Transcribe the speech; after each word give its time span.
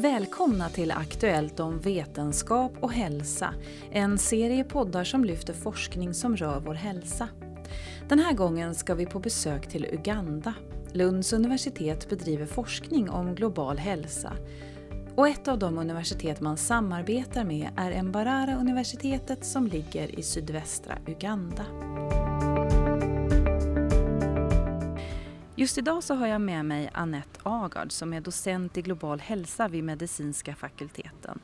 Välkomna 0.00 0.68
till 0.68 0.90
Aktuellt 0.90 1.60
om 1.60 1.78
vetenskap 1.78 2.72
och 2.80 2.92
hälsa. 2.92 3.54
En 3.90 4.18
serie 4.18 4.64
poddar 4.64 5.04
som 5.04 5.24
lyfter 5.24 5.52
forskning 5.52 6.14
som 6.14 6.36
rör 6.36 6.60
vår 6.60 6.74
hälsa. 6.74 7.28
Den 8.08 8.18
här 8.18 8.32
gången 8.32 8.74
ska 8.74 8.94
vi 8.94 9.06
på 9.06 9.18
besök 9.20 9.68
till 9.68 9.84
Uganda. 9.84 10.54
Lunds 10.92 11.32
universitet 11.32 12.08
bedriver 12.08 12.46
forskning 12.46 13.10
om 13.10 13.34
global 13.34 13.78
hälsa. 13.78 14.32
Och 15.14 15.28
ett 15.28 15.48
av 15.48 15.58
de 15.58 15.78
universitet 15.78 16.40
man 16.40 16.56
samarbetar 16.56 17.44
med 17.44 17.70
är 17.76 18.02
Mbarara 18.02 18.56
universitetet 18.60 19.44
som 19.44 19.66
ligger 19.66 20.18
i 20.18 20.22
sydvästra 20.22 20.98
Uganda. 21.06 21.64
Just 25.58 25.78
idag 25.78 26.04
så 26.04 26.14
har 26.14 26.26
jag 26.26 26.40
med 26.40 26.64
mig 26.64 26.90
Annette 26.94 27.40
Agard 27.42 27.92
som 27.92 28.12
är 28.12 28.20
docent 28.20 28.76
i 28.76 28.82
global 28.82 29.20
hälsa 29.20 29.68
vid 29.68 29.84
medicinska 29.84 30.54
fakulteten. 30.54 31.38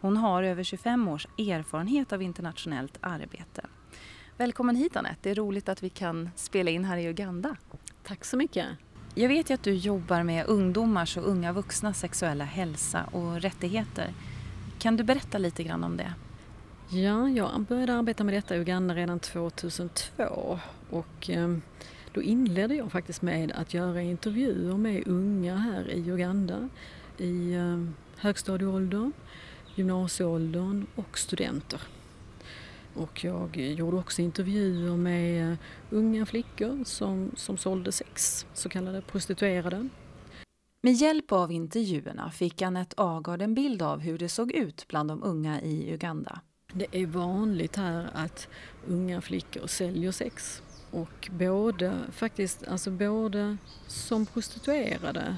Hon 0.00 0.16
har 0.16 0.42
över 0.42 0.62
25 0.62 1.08
års 1.08 1.26
erfarenhet 1.38 2.12
av 2.12 2.22
internationellt 2.22 2.98
arbete. 3.00 3.66
Välkommen 4.36 4.76
hit 4.76 4.96
Annette, 4.96 5.18
det 5.22 5.30
är 5.30 5.34
roligt 5.34 5.68
att 5.68 5.82
vi 5.82 5.88
kan 5.88 6.30
spela 6.36 6.70
in 6.70 6.84
här 6.84 6.96
i 6.96 7.08
Uganda. 7.08 7.56
Tack 8.04 8.24
så 8.24 8.36
mycket. 8.36 8.66
Jag 9.14 9.28
vet 9.28 9.50
ju 9.50 9.54
att 9.54 9.62
du 9.62 9.74
jobbar 9.74 10.22
med 10.22 10.46
ungdomars 10.46 11.16
och 11.16 11.28
unga 11.28 11.52
vuxnas 11.52 12.00
sexuella 12.00 12.44
hälsa 12.44 13.04
och 13.04 13.40
rättigheter. 13.40 14.14
Kan 14.78 14.96
du 14.96 15.04
berätta 15.04 15.38
lite 15.38 15.62
grann 15.62 15.84
om 15.84 15.96
det? 15.96 16.14
Ja, 16.88 17.28
jag 17.28 17.60
började 17.60 17.94
arbeta 17.94 18.24
med 18.24 18.34
detta 18.34 18.56
i 18.56 18.58
Uganda 18.58 18.94
redan 18.94 19.20
2002 19.20 20.58
och 20.90 21.30
ehm, 21.30 21.62
då 22.12 22.22
inledde 22.22 22.74
jag 22.74 22.92
faktiskt 22.92 23.22
med 23.22 23.52
att 23.52 23.74
göra 23.74 24.02
intervjuer 24.02 24.76
med 24.76 25.08
unga 25.08 25.56
här 25.56 25.90
i 25.90 26.10
Uganda 26.10 26.68
i 27.18 27.54
ehm, 27.54 27.94
högstadieåldern, 28.16 29.12
gymnasieåldern 29.74 30.86
och 30.94 31.18
studenter. 31.18 31.80
Och 32.94 33.24
jag 33.24 33.56
gjorde 33.56 33.96
också 33.96 34.22
intervjuer 34.22 34.96
med 34.96 35.56
unga 35.90 36.26
flickor 36.26 36.84
som, 36.84 37.30
som 37.36 37.56
sålde 37.56 37.92
sex, 37.92 38.46
så 38.54 38.68
kallade 38.68 39.02
prostituerade. 39.02 39.88
Med 40.82 40.92
hjälp 40.92 41.32
av 41.32 41.52
intervjuerna 41.52 42.30
fick 42.30 42.62
Anette 42.62 42.94
Agard 42.96 43.42
en 43.42 43.54
bild 43.54 43.82
av 43.82 44.00
hur 44.00 44.18
det 44.18 44.28
såg 44.28 44.52
ut 44.52 44.84
bland 44.88 45.08
de 45.08 45.22
unga 45.22 45.60
i 45.60 45.92
Uganda. 45.94 46.40
Det 46.72 46.86
är 46.90 47.06
vanligt 47.06 47.76
här 47.76 48.10
att 48.14 48.48
unga 48.86 49.20
flickor 49.20 49.66
säljer 49.66 50.12
sex. 50.12 50.62
Och 50.90 51.28
både, 51.30 51.98
faktiskt, 52.12 52.68
alltså 52.68 52.90
både 52.90 53.56
som 53.86 54.26
prostituerade 54.26 55.36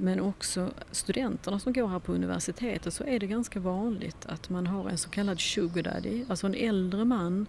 men 0.00 0.20
också 0.20 0.70
studenterna 0.90 1.58
som 1.58 1.72
går 1.72 1.88
här 1.88 1.98
på 1.98 2.12
universitetet 2.12 2.94
så 2.94 3.04
är 3.04 3.18
det 3.18 3.26
ganska 3.26 3.60
vanligt 3.60 4.26
att 4.26 4.50
man 4.50 4.66
har 4.66 4.88
en 4.88 4.98
så 4.98 5.08
kallad 5.08 5.40
sugar 5.40 5.82
daddy, 5.82 6.24
alltså 6.28 6.46
en 6.46 6.54
äldre 6.54 7.04
man 7.04 7.46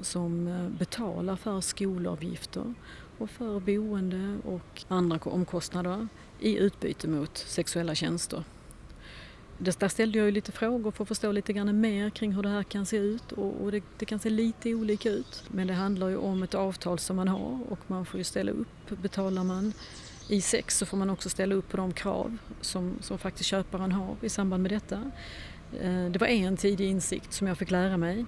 som 0.00 0.48
eh, 0.48 0.68
betalar 0.68 1.36
för 1.36 1.60
skolavgifter 1.60 2.74
och 3.18 3.30
för 3.30 3.60
boende 3.60 4.38
och 4.44 4.84
andra 4.88 5.18
omkostnader 5.22 6.08
i 6.40 6.56
utbyte 6.56 7.08
mot 7.08 7.38
sexuella 7.38 7.94
tjänster. 7.94 8.44
Där 9.58 9.88
ställde 9.88 10.18
jag 10.18 10.24
ju 10.24 10.30
lite 10.30 10.52
frågor 10.52 10.90
för 10.90 11.04
att 11.04 11.08
förstå 11.08 11.32
lite 11.32 11.52
grann 11.52 11.80
mer 11.80 12.10
kring 12.10 12.32
hur 12.32 12.42
det 12.42 12.48
här 12.48 12.62
kan 12.62 12.86
se 12.86 12.96
ut 12.96 13.32
och, 13.32 13.72
det, 13.72 13.82
det, 13.98 14.04
kan 14.04 14.18
se 14.18 14.30
lite 14.30 14.74
olika 14.74 15.10
ut. 15.10 15.44
Men 15.48 15.66
det 15.66 15.74
handlar 15.74 16.08
ju 16.08 16.16
om 16.16 16.42
ett 16.42 16.54
avtal 16.54 16.98
som 16.98 17.16
man 17.16 17.28
har 17.28 17.60
och 17.70 17.78
man 17.86 18.06
får 18.06 18.18
ju 18.18 18.24
ställa 18.24 18.52
upp. 18.52 18.88
Betalar 19.02 19.44
man 19.44 19.72
i 20.28 20.40
sex 20.40 20.78
så 20.78 20.86
får 20.86 20.96
man 20.96 21.10
också 21.10 21.28
ställa 21.28 21.54
upp 21.54 21.68
på 21.68 21.76
de 21.76 21.92
krav 21.92 22.36
som, 22.60 22.98
som 23.00 23.18
faktiskt 23.18 23.50
köparen 23.50 23.92
har 23.92 24.16
i 24.20 24.28
samband 24.28 24.62
med 24.62 24.72
detta. 24.72 25.10
Eh, 25.80 26.04
det 26.10 26.18
var 26.18 26.26
en 26.26 26.56
tidig 26.56 26.90
insikt 26.90 27.32
som 27.32 27.46
jag 27.46 27.58
fick 27.58 27.70
lära 27.70 27.96
mig. 27.96 28.26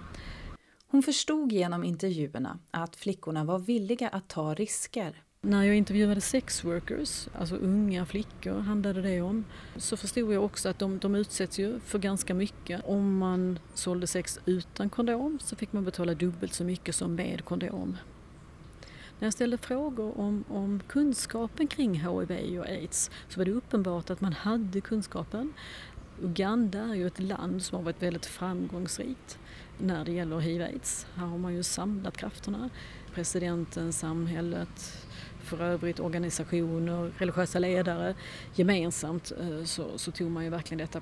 Hon 0.86 1.02
förstod 1.02 1.52
genom 1.52 1.84
intervjuerna 1.84 2.58
att 2.70 2.96
flickorna 2.96 3.44
var 3.44 3.58
villiga 3.58 4.08
att 4.08 4.28
ta 4.28 4.54
risker. 4.54 5.22
När 5.46 5.62
jag 5.62 5.76
intervjuade 5.76 6.20
sex 6.20 6.64
workers, 6.64 7.28
alltså 7.38 7.56
unga 7.56 8.06
flickor 8.06 8.58
handlade 8.58 9.02
det 9.02 9.20
om, 9.20 9.44
så 9.76 9.96
förstod 9.96 10.32
jag 10.32 10.44
också 10.44 10.68
att 10.68 10.78
de, 10.78 10.98
de 10.98 11.14
utsätts 11.14 11.58
ju 11.58 11.80
för 11.80 11.98
ganska 11.98 12.34
mycket. 12.34 12.80
Om 12.84 13.18
man 13.18 13.58
sålde 13.74 14.06
sex 14.06 14.40
utan 14.46 14.90
kondom 14.90 15.38
så 15.42 15.56
fick 15.56 15.72
man 15.72 15.84
betala 15.84 16.14
dubbelt 16.14 16.54
så 16.54 16.64
mycket 16.64 16.94
som 16.94 17.14
med 17.14 17.44
kondom. 17.44 17.96
När 19.18 19.26
jag 19.26 19.32
ställde 19.32 19.58
frågor 19.58 20.20
om, 20.20 20.44
om 20.48 20.80
kunskapen 20.86 21.66
kring 21.66 21.94
HIV 21.94 22.60
och 22.60 22.66
AIDS 22.66 23.10
så 23.28 23.40
var 23.40 23.44
det 23.44 23.52
uppenbart 23.52 24.10
att 24.10 24.20
man 24.20 24.32
hade 24.32 24.80
kunskapen. 24.80 25.52
Uganda 26.22 26.78
är 26.78 26.94
ju 26.94 27.06
ett 27.06 27.20
land 27.20 27.62
som 27.62 27.76
har 27.76 27.82
varit 27.84 28.02
väldigt 28.02 28.26
framgångsrikt 28.26 29.38
när 29.78 30.04
det 30.04 30.12
gäller 30.12 30.38
hiv-aids. 30.38 31.06
Här 31.14 31.26
har 31.26 31.38
man 31.38 31.54
ju 31.54 31.62
samlat 31.62 32.16
krafterna. 32.16 32.70
Presidenten, 33.14 33.92
samhället, 33.92 35.06
för 35.44 35.60
övrigt 35.60 36.00
organisationer, 36.00 37.12
religiösa 37.18 37.58
ledare. 37.58 38.14
Gemensamt 38.54 39.32
eh, 39.40 39.64
så, 39.64 39.98
så 39.98 40.10
tog 40.10 40.30
man 40.30 40.44
ju 40.44 40.50
verkligen 40.50 40.78
detta 40.78 41.00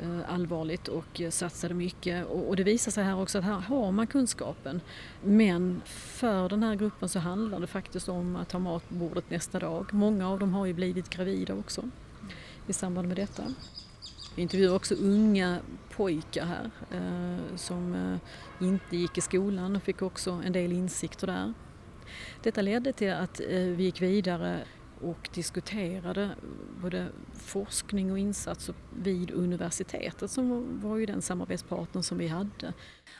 eh, 0.00 0.34
allvarligt 0.34 0.88
och 0.88 1.20
eh, 1.20 1.30
satsade 1.30 1.74
mycket. 1.74 2.26
Och 2.26 2.56
det 2.56 2.62
visar 2.62 2.92
sig 2.92 3.04
här 3.04 3.20
också 3.20 3.38
att 3.38 3.44
här 3.44 3.58
har 3.58 3.92
man 3.92 4.06
kunskapen. 4.06 4.80
Men 5.22 5.82
för 5.84 6.48
den 6.48 6.62
här 6.62 6.74
gruppen 6.74 7.08
så 7.08 7.18
handlar 7.18 7.60
det 7.60 7.66
faktiskt 7.66 8.08
om 8.08 8.36
att 8.36 8.52
ha 8.52 8.60
mat 8.60 8.88
på 8.88 8.94
bordet 8.94 9.30
nästa 9.30 9.58
dag. 9.58 9.86
Många 9.92 10.28
av 10.28 10.38
dem 10.38 10.54
har 10.54 10.66
ju 10.66 10.72
blivit 10.72 11.10
gravida 11.10 11.54
också 11.54 11.82
i 12.66 12.72
samband 12.72 13.08
med 13.08 13.16
detta. 13.16 13.42
Vi 14.36 14.42
intervjuar 14.42 14.74
också 14.74 14.94
unga 14.94 15.58
pojkar 15.90 16.46
här 16.46 16.70
eh, 16.90 17.56
som 17.56 17.94
eh, 17.94 18.66
inte 18.66 18.96
gick 18.96 19.18
i 19.18 19.20
skolan 19.20 19.76
och 19.76 19.82
fick 19.82 20.02
också 20.02 20.30
en 20.30 20.52
del 20.52 20.72
insikter 20.72 21.26
där. 21.26 21.54
Detta 22.42 22.62
ledde 22.62 22.92
till 22.92 23.12
att 23.12 23.40
vi 23.48 23.82
gick 23.82 24.02
vidare 24.02 24.64
och 25.00 25.28
diskuterade 25.34 26.30
både 26.82 27.08
forskning 27.34 28.12
och 28.12 28.18
insatser 28.18 28.74
vid 28.96 29.30
universitetet 29.30 30.30
som 30.30 30.80
var 30.80 30.96
ju 30.96 31.06
den 31.06 31.22
samarbetspartner 31.22 32.02
som 32.02 32.18
vi 32.18 32.28
hade. 32.28 32.72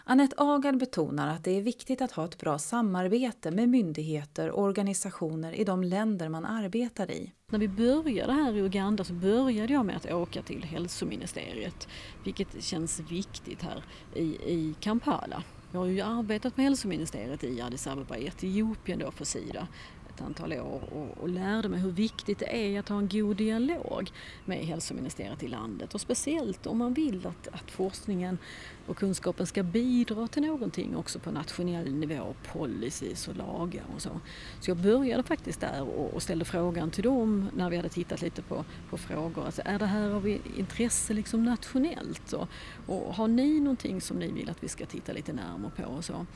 Annette 0.05 0.37
Agard 0.39 0.79
betonar 0.79 1.29
att 1.29 1.45
det 1.45 1.51
är 1.51 1.63
viktigt 1.63 2.03
att 2.03 2.13
ha 2.13 2.25
ett 2.25 2.39
bra 2.39 2.59
samarbete 2.59 3.51
med 3.51 3.69
myndigheter 3.69 4.51
och 4.51 4.63
organisationer 4.63 5.53
i 5.53 5.65
de 5.65 5.85
länder 5.85 6.29
man 6.29 6.45
arbetar 6.45 7.11
i. 7.11 7.33
När 7.51 7.59
vi 7.59 7.69
började 7.69 8.33
här 8.33 8.57
i 8.57 8.61
Uganda 8.61 9.05
så 9.05 9.13
började 9.13 9.73
jag 9.73 9.87
med 9.87 9.97
att 9.97 10.13
åka 10.13 10.43
till 10.43 10.65
hälsoministeriet, 10.65 11.89
vilket 12.25 12.65
känns 12.65 13.01
viktigt 13.01 13.63
här 13.63 13.85
i, 14.15 14.23
i 14.25 14.75
Kampala. 14.81 15.43
Jag 15.75 15.81
har 15.81 15.87
ju 15.87 16.01
arbetat 16.01 16.57
med 16.57 16.65
hälsoministeriet 16.65 17.45
i 17.45 17.61
Addis 17.61 17.87
Abeba 17.87 18.17
i 18.17 18.27
Etiopien 18.27 18.99
då 18.99 19.11
för 19.11 19.25
Sida 19.25 19.69
ett 20.15 20.21
antal 20.21 20.53
år 20.53 20.83
och, 20.93 21.23
och, 21.23 21.29
lärde 21.29 21.69
mig 21.69 21.81
hur 21.81 21.91
viktigt 21.91 22.39
det 22.39 22.75
är 22.75 22.81
att 22.81 22.89
ha 22.89 22.99
en 22.99 23.09
god 23.09 23.37
dialog 23.37 24.11
med 24.45 24.59
hälsoministeriet 24.59 25.43
i 25.43 25.49
landet 25.49 25.95
och 25.95 26.01
speciellt 26.01 26.67
om 26.67 26.79
man 26.79 26.95
vill 26.95 27.27
att, 27.27 27.49
att 27.49 27.71
forskningen 27.71 28.39
och 28.87 28.97
kunskapen 28.97 29.47
ska 29.47 29.63
bidra 29.63 30.29
till 30.29 30.43
någonting 30.43 30.97
också 30.97 31.19
på 31.19 31.31
nationell 31.31 31.95
nivå, 31.95 32.35
policies 32.53 33.29
och 33.29 33.37
lagar 33.37 33.85
och 33.95 34.03
så. 34.03 34.21
Så 34.61 34.71
jag 34.71 34.77
började 34.77 35.23
faktiskt 35.23 35.61
där 35.61 35.83
och, 35.83 36.15
och 36.15 36.23
ställde 36.23 36.45
frågan 36.45 36.91
till 36.91 37.05
dem 37.05 37.51
när 37.57 37.71
vi 37.71 37.77
hade 37.77 37.89
tittat 37.89 38.23
lite 38.23 38.43
på, 38.43 38.65
på 38.91 38.99
frågor. 38.99 39.45
Alltså, 39.47 39.63
är 39.65 39.79
det 39.79 39.87
här 39.87 40.11
av 40.11 40.29
intresse 40.57 41.15
liksom 41.15 41.45
nationellt? 41.45 42.33
Och, 42.33 42.49
och 42.87 43.15
har 43.15 43.29
ni 43.29 43.61
någonting 43.61 44.01
som 44.01 44.19
ni 44.19 44.33
vill 44.33 44.51
att 44.51 44.63
vi 44.63 44.69
ska 44.69 44.87
titta 44.87 45.13
lite 45.13 45.33
närmare 45.33 45.73
på? 45.77 45.85
Och 45.85 46.05
så. 46.05 46.27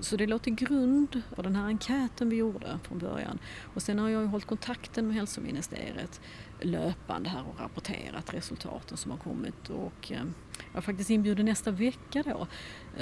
Så 0.00 0.16
det 0.16 0.26
låg 0.26 0.42
till 0.42 0.54
grund 0.54 1.22
för 1.34 1.42
den 1.42 1.56
här 1.56 1.64
enkäten 1.64 2.28
vi 2.28 2.36
gjorde 2.36 2.78
från 2.82 2.98
början. 2.98 3.38
Och 3.74 3.82
sen 3.82 3.98
har 3.98 4.08
jag 4.08 4.22
ju 4.22 4.28
hållit 4.28 4.46
kontakten 4.46 5.06
med 5.06 5.16
hälsoministeriet 5.16 6.20
löpande 6.60 7.28
här 7.28 7.44
och 7.48 7.60
rapporterat 7.60 8.34
resultaten 8.34 8.96
som 8.96 9.10
har 9.10 9.18
kommit. 9.18 9.70
Och 9.70 10.12
eh, 10.12 10.18
jag 10.72 10.76
är 10.76 10.80
faktiskt 10.80 11.10
inbjuden 11.10 11.46
nästa 11.46 11.70
vecka 11.70 12.22
då 12.22 12.46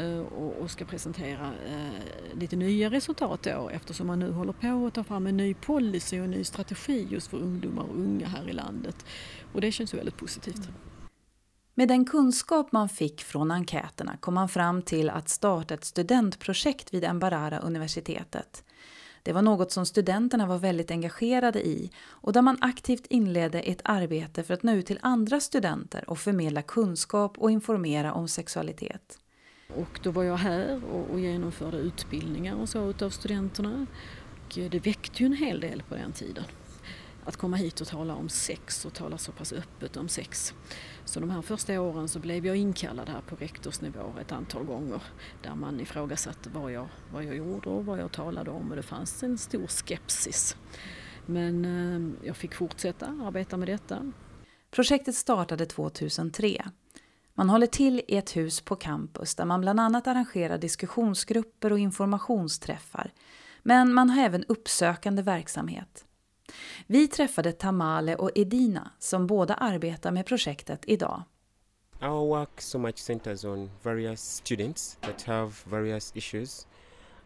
eh, 0.03 0.19
och 0.21 0.71
ska 0.71 0.85
presentera 0.85 1.53
eh, 1.67 2.39
lite 2.39 2.57
nya 2.57 2.91
resultat 2.91 3.43
då 3.43 3.69
eftersom 3.69 4.07
man 4.07 4.19
nu 4.19 4.33
håller 4.33 4.53
på 4.53 4.87
att 4.87 4.95
ta 4.95 5.05
fram 5.05 5.27
en 5.27 5.37
ny 5.37 5.55
policy 5.55 6.21
och 6.21 6.25
en 6.25 6.31
ny 6.31 6.45
strategi 6.45 7.07
just 7.11 7.27
för 7.27 7.39
ungdomar 7.39 7.83
och 7.83 7.99
unga 7.99 8.27
här 8.27 8.49
i 8.49 8.53
landet. 8.53 9.07
Och 9.53 9.61
det 9.61 9.73
känns 9.73 9.95
ju 9.95 9.97
väldigt 9.97 10.17
positivt. 10.17 10.57
Mm. 10.57 10.75
Med 11.77 11.89
den 11.89 12.05
kunskap 12.05 12.73
man 12.73 12.89
fick 12.89 13.23
från 13.23 13.51
enkäterna 13.51 14.17
kom 14.17 14.35
man 14.35 14.49
fram 14.49 14.83
till 14.83 15.11
att 15.11 15.29
starta 15.29 15.75
ett 15.75 15.85
studentprojekt 15.85 16.95
vid 16.95 17.15
Mbarara 17.15 17.59
universitetet. 17.59 18.65
Det 19.23 19.33
var 19.33 19.43
något 19.43 19.73
som 19.73 19.87
studenterna 19.87 20.47
var 20.47 20.59
väldigt 20.59 20.91
engagerade 20.91 21.67
i 21.67 21.91
och 22.07 22.33
där 22.33 22.43
man 22.43 22.59
aktivt 22.61 23.07
inledde 23.07 23.61
ett 23.61 23.81
arbete 23.85 24.43
för 24.43 24.55
att 24.55 24.63
nå 24.63 24.73
ut 24.73 24.87
till 24.87 24.99
andra 25.03 25.41
studenter 25.41 26.11
och 26.11 26.19
förmedla 26.19 26.63
kunskap 26.63 27.39
och 27.39 27.51
informera 27.51 28.13
om 28.13 28.29
sexualitet. 28.29 29.19
Och 29.77 30.01
då 30.03 30.11
var 30.11 30.23
jag 30.23 30.37
här 30.37 30.81
och, 31.11 31.21
genomförde 31.21 31.77
utbildningar 31.77 32.55
och 32.55 32.69
så 32.69 32.91
utav 32.91 33.11
studenterna. 33.11 33.87
Och 34.47 34.59
eh, 34.59 34.71
det 34.71 34.79
väckte 34.79 35.23
ju 35.23 35.27
en 35.27 35.33
hel 35.33 35.61
del 35.61 35.83
på 35.83 35.95
den 35.95 36.13
tiden 36.13 36.45
att 37.25 37.37
komma 37.37 37.57
hit 37.57 37.81
och 37.81 37.87
tala 37.87 38.15
om 38.15 38.29
sex 38.29 38.85
och 38.85 38.95
tala 38.95 39.19
så 39.19 39.33
pass 39.33 39.53
öppet 39.53 39.97
om 39.97 40.09
sex. 40.09 40.55
Så 41.05 41.21
de 41.21 41.31
här 41.31 41.43
första 41.43 41.81
åren 41.81 42.09
så 42.09 42.19
blev 42.19 42.47
jag 42.47 42.57
inkallad 42.57 43.09
här 43.09 43.21
på 43.21 43.37
rektorsnivå 43.37 44.15
ett 44.21 44.33
antal 44.33 44.65
gånger 44.65 45.03
där 45.43 45.55
man 45.55 45.81
ifrågasatte 45.81 46.51
vad 46.51 46.73
jag, 46.73 46.89
vad 47.13 47.25
jag 47.25 47.37
gjorde 47.37 47.69
och 47.69 47.87
vad 47.87 47.99
jag 47.99 48.13
talade 48.13 48.51
om 48.51 48.71
och 48.71 48.77
det 48.77 48.83
fanns 48.83 49.23
en 49.23 49.39
stor 49.39 49.67
skepsis. 49.67 50.57
Men 51.27 51.65
eh, 51.65 52.27
jag 52.27 52.37
fick 52.37 52.55
fortsätta 52.55 53.07
arbeta 53.07 53.57
med 53.57 53.69
detta. 53.69 54.13
Projektet 54.71 55.15
startade 55.15 55.67
2003. 55.67 56.65
Man 57.35 57.51
håller 57.51 57.67
till 57.67 58.03
i 58.09 58.17
ett 58.17 58.37
hus 58.37 58.61
på 58.61 58.77
campus 58.77 59.35
där 59.35 59.45
man 59.45 59.61
bland 59.61 59.81
annat 59.81 60.07
arrangerar 60.07 60.59
diskussionsgrupper 60.59 61.73
och 61.73 61.79
informationsträffar. 61.79 63.13
Men 63.63 63.95
man 63.95 64.11
har 64.11 64.25
även 64.25 64.45
uppsökande 64.45 65.23
verksamhet. 65.23 66.05
Vi 66.87 67.09
träffade 67.09 67.53
Tamale 67.53 68.17
och 68.17 68.31
Edina 68.35 68.91
som 68.99 69.27
båda 69.27 69.55
arbetar 69.55 70.11
med 70.11 70.27
projektet 70.27 70.81
idag. 70.87 71.23
Our 72.03 72.29
work 72.29 72.61
so 72.61 72.79
much 72.79 72.99
centers 72.99 73.45
on 73.45 73.71
various 73.83 74.21
students 74.21 74.99
that 75.01 75.23
have 75.23 75.53
various 75.65 76.13
issues. 76.15 76.67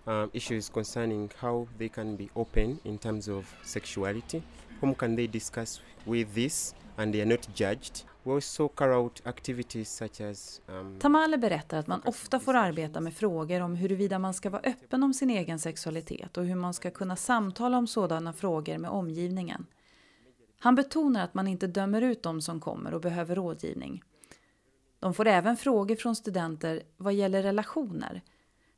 Um, 0.04 0.30
issues 0.32 0.68
concerning 0.68 1.30
how 1.38 1.68
they 1.78 1.88
can 1.88 2.16
be 2.16 2.28
open 2.34 2.78
in 2.84 2.98
terms 2.98 3.28
of 3.28 3.54
sexuality. 3.64 4.42
Whom 4.80 4.94
can 4.94 5.16
they 5.16 5.26
discuss 5.26 5.80
with 6.06 6.34
this 6.34 6.74
and 6.96 7.14
they 7.14 7.20
are 7.20 7.28
not 7.28 7.46
judged. 7.54 8.04
We 8.28 8.34
also 8.34 8.68
carry 8.68 8.94
out 8.94 9.26
activities 9.26 9.90
such 9.96 10.20
as, 10.20 10.60
um, 10.66 10.98
Tamale 10.98 11.38
berättar 11.38 11.78
att 11.78 11.86
man 11.86 12.02
ofta 12.04 12.40
får 12.40 12.54
arbeta 12.54 13.00
med 13.00 13.14
frågor 13.14 13.60
om 13.60 13.76
huruvida 13.76 14.18
man 14.18 14.34
ska 14.34 14.50
vara 14.50 14.62
öppen 14.62 15.02
om 15.02 15.14
sin 15.14 15.30
egen 15.30 15.58
sexualitet 15.58 16.36
och 16.36 16.44
hur 16.44 16.54
man 16.54 16.74
ska 16.74 16.90
kunna 16.90 17.16
samtala 17.16 17.78
om 17.78 17.86
sådana 17.86 18.32
frågor 18.32 18.78
med 18.78 18.90
omgivningen. 18.90 19.66
Han 20.58 20.74
betonar 20.74 21.24
att 21.24 21.34
man 21.34 21.48
inte 21.48 21.66
dömer 21.66 22.02
ut 22.02 22.22
de 22.22 22.40
som 22.40 22.60
kommer 22.60 22.94
och 22.94 23.00
behöver 23.00 23.34
rådgivning. 23.34 24.02
De 24.98 25.14
får 25.14 25.26
även 25.26 25.56
frågor 25.56 25.96
från 25.96 26.16
studenter 26.16 26.82
vad 26.96 27.14
gäller 27.14 27.42
relationer. 27.42 28.22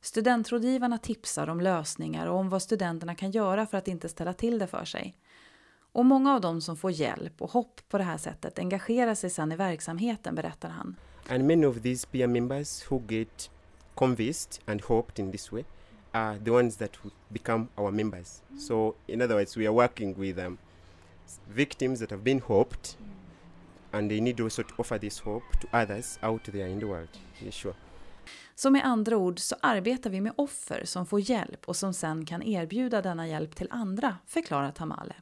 Studentrådgivarna 0.01 0.99
tipsar 0.99 1.49
om 1.49 1.61
lösningar 1.61 2.27
och 2.27 2.39
om 2.39 2.49
vad 2.49 2.63
studenterna 2.63 3.15
kan 3.15 3.31
göra 3.31 3.67
för 3.67 3.79
att 3.79 3.89
inte 3.89 4.09
ställa 4.09 4.33
till 4.33 4.59
det 4.59 4.67
för 4.67 4.85
sig. 4.85 5.17
Och 5.93 6.07
många 6.07 6.35
av 6.35 6.41
dem 6.41 6.61
som 6.61 6.77
får 6.77 6.91
hjälp 6.91 7.43
och 7.43 7.51
hopp 7.51 7.81
på 7.89 7.99
det 7.99 8.05
här 8.05 8.19
sättet 8.19 8.59
engagerar 8.59 9.15
sig 9.15 9.31
sedan 9.31 9.53
i 9.53 9.57
verksamheten, 9.57 10.35
berättar 10.35 10.69
han. 10.69 10.97
And 11.29 11.47
many 11.47 11.67
of 11.67 11.83
these 11.83 12.07
peer 12.07 12.27
members 12.27 12.91
who 12.91 13.03
get 13.09 13.51
convinced 13.95 14.63
and 14.67 14.83
hoped 14.83 15.19
in 15.19 15.33
this 15.33 15.53
way 15.53 15.65
are 16.13 16.39
the 16.39 16.51
ones 16.51 16.77
that 16.77 16.91
become 17.29 17.67
our 17.77 17.91
members. 17.91 18.43
So 18.59 18.95
in 19.07 19.23
other 19.23 19.35
words, 19.35 19.57
we 19.57 19.67
are 19.67 19.75
working 19.75 20.15
with 20.19 20.39
um, 20.39 20.59
victims 21.49 22.01
that 22.01 22.11
have 22.11 22.23
been 22.23 22.41
hoped 22.41 22.99
and 23.93 24.11
they 24.11 24.21
need 24.21 24.41
also 24.41 24.63
to 24.63 24.75
offer 24.77 24.99
this 24.99 25.21
hope 25.21 25.45
to 25.61 25.83
others 25.83 26.19
out 26.23 26.45
there 26.45 26.69
in 26.69 26.81
the 26.81 26.87
world. 26.87 27.19
Yeah, 27.43 27.53
sure. 27.53 27.75
Så 28.55 28.71
med 28.71 28.85
andra 28.85 29.17
ord 29.17 29.39
så 29.39 29.57
arbetar 29.61 30.11
vi 30.11 30.21
med 30.21 30.33
offer 30.37 30.85
som 30.85 31.07
får 31.07 31.21
hjälp 31.21 31.69
och 31.69 31.77
som 31.77 31.95
sen 31.95 32.27
kan 32.27 32.43
erbjuda 32.43 33.03
denna 33.03 33.29
hjälp 33.29 33.57
till 33.57 33.69
andra, 33.71 34.17
förklarar 34.27 34.71
Tamale. 34.71 35.15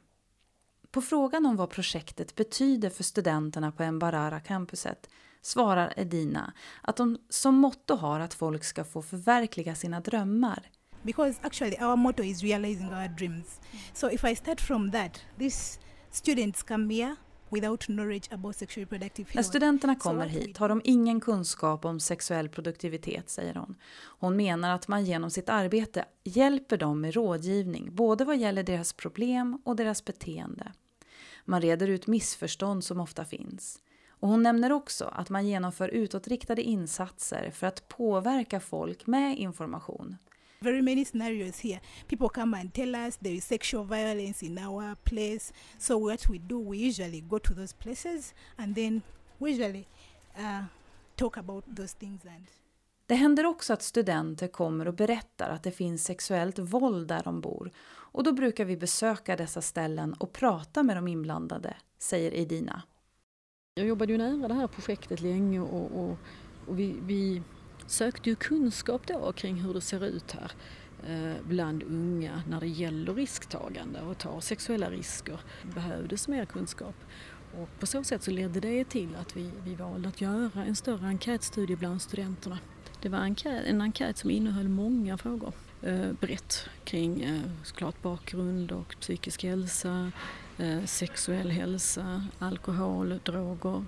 På 0.91 1.01
frågan 1.01 1.45
om 1.45 1.55
vad 1.55 1.69
projektet 1.69 2.35
betyder 2.35 2.89
för 2.89 3.03
studenterna 3.03 3.71
på 3.71 3.91
Mbarara-campuset 3.91 5.09
svarar 5.41 5.93
Edina 5.97 6.53
att 6.81 6.97
de 6.97 7.17
som 7.29 7.55
motto 7.55 7.95
har 7.95 8.19
att 8.19 8.33
folk 8.33 8.63
ska 8.63 8.83
få 8.83 9.01
förverkliga 9.01 9.75
sina 9.75 9.99
drömmar. 9.99 10.69
Because 11.01 11.39
actually 11.41 11.75
our 11.75 11.95
motto 11.95 12.23
is 12.23 12.43
realizing 12.43 12.87
our 12.87 13.07
dreams. 13.07 13.61
So 13.93 14.11
if 14.11 14.23
I 14.23 14.35
start 14.35 14.61
from 14.61 14.91
that, 14.91 15.25
these 15.37 15.79
students 16.11 16.63
come 16.63 16.93
here 16.93 17.15
när 19.33 19.43
studenterna 19.43 19.95
kommer 19.95 20.27
hit 20.27 20.57
har 20.57 20.69
de 20.69 20.81
ingen 20.83 21.19
kunskap 21.19 21.85
om 21.85 21.99
sexuell 21.99 22.49
produktivitet, 22.49 23.29
säger 23.29 23.55
hon. 23.55 23.75
Hon 24.19 24.35
menar 24.35 24.75
att 24.75 24.87
man 24.87 25.05
genom 25.05 25.31
sitt 25.31 25.49
arbete 25.49 26.05
hjälper 26.23 26.77
dem 26.77 27.01
med 27.01 27.13
rådgivning, 27.13 27.95
både 27.95 28.25
vad 28.25 28.37
gäller 28.37 28.63
deras 28.63 28.93
problem 28.93 29.61
och 29.63 29.75
deras 29.75 30.05
beteende. 30.05 30.71
Man 31.45 31.61
reder 31.61 31.87
ut 31.87 32.07
missförstånd 32.07 32.83
som 32.83 32.99
ofta 32.99 33.25
finns. 33.25 33.79
Och 34.09 34.29
hon 34.29 34.43
nämner 34.43 34.71
också 34.71 35.05
att 35.05 35.29
man 35.29 35.47
genomför 35.47 35.89
utåtriktade 35.89 36.61
insatser 36.61 37.51
för 37.51 37.67
att 37.67 37.87
påverka 37.87 38.59
folk 38.59 39.07
med 39.07 39.37
information. 39.37 40.17
Very 40.61 40.81
many 40.81 41.05
scenarios 41.05 41.59
here. 41.59 41.79
People 42.07 42.29
come 42.29 42.53
and 42.59 42.73
tell 42.73 42.95
us 42.95 43.17
there 43.17 43.33
is 43.33 43.45
sexual 43.45 43.83
violence 43.83 44.45
in 44.45 44.57
our 44.57 44.95
place. 44.95 45.53
So 45.77 45.97
what 45.97 46.29
we 46.29 46.37
do, 46.37 46.59
we 46.59 46.77
usually 46.77 47.21
go 47.21 47.39
to 47.39 47.53
those 47.53 47.73
places 47.73 48.33
and 48.57 48.75
then 48.75 49.01
we 49.39 49.51
usually 49.51 49.87
uh, 50.37 50.63
talk 51.15 51.37
about 51.37 51.63
those 51.75 51.93
things. 51.97 52.25
And 52.25 52.45
det 53.05 53.15
händer 53.15 53.45
också 53.45 53.73
att 53.73 53.81
studenter 53.81 54.47
kommer 54.47 54.87
och 54.87 54.93
berättar 54.93 55.49
att 55.49 55.63
det 55.63 55.71
finns 55.71 56.03
sexuellt 56.03 56.59
våld 56.59 57.07
där 57.07 57.21
de 57.23 57.41
bor 57.41 57.71
och 58.11 58.23
då 58.23 58.31
brukar 58.31 58.65
vi 58.65 58.77
besöka 58.77 59.35
dessa 59.35 59.61
ställen 59.61 60.13
och 60.13 60.33
prata 60.33 60.83
med 60.83 60.97
de 60.97 61.07
inblandade, 61.07 61.73
säger 61.99 62.33
Edina. 62.33 62.83
Jag 63.73 63.87
jobbade 63.87 64.11
ju 64.11 64.17
nära 64.17 64.47
det 64.47 64.53
här 64.53 64.67
projektet 64.67 65.21
länge 65.21 65.59
och, 65.59 65.91
och, 65.91 66.17
och 66.67 66.79
vi, 66.79 66.95
vi, 67.01 67.41
sökte 67.89 68.29
ju 68.29 68.35
kunskap 68.35 69.07
då 69.07 69.31
kring 69.31 69.55
hur 69.55 69.73
det 69.73 69.81
ser 69.81 70.05
ut 70.05 70.31
här 70.31 70.51
eh, 71.07 71.37
bland 71.43 71.83
unga 71.83 72.43
när 72.49 72.59
det 72.59 72.67
gäller 72.67 73.13
risktagande 73.13 74.01
och 74.01 74.17
ta 74.17 74.41
sexuella 74.41 74.89
risker. 74.89 75.39
Det 75.63 75.73
behövdes 75.73 76.27
mer 76.27 76.45
kunskap. 76.45 76.95
Och 77.57 77.79
på 77.79 77.85
så 77.85 78.03
sätt 78.03 78.23
så 78.23 78.31
ledde 78.31 78.59
det 78.59 78.89
till 78.89 79.15
att 79.15 79.37
vi, 79.37 79.51
vi 79.65 79.75
valde 79.75 80.09
att 80.09 80.21
göra 80.21 80.65
en 80.65 80.75
större 80.75 81.07
enkätstudie 81.07 81.75
bland 81.75 82.01
studenterna. 82.01 82.59
Det 83.01 83.09
var 83.09 83.19
enkät, 83.19 83.65
en 83.65 83.81
enkät 83.81 84.17
som 84.17 84.29
innehöll 84.29 84.69
många 84.69 85.17
frågor 85.17 85.53
eh, 85.81 86.11
brett 86.11 86.69
kring 86.83 87.21
eh, 87.21 87.41
såklart 87.63 88.01
bakgrund 88.01 88.71
och 88.71 88.95
psykisk 88.99 89.43
hälsa, 89.43 90.11
eh, 90.57 90.85
sexuell 90.85 91.51
hälsa, 91.51 92.27
alkohol, 92.39 93.19
droger, 93.23 93.85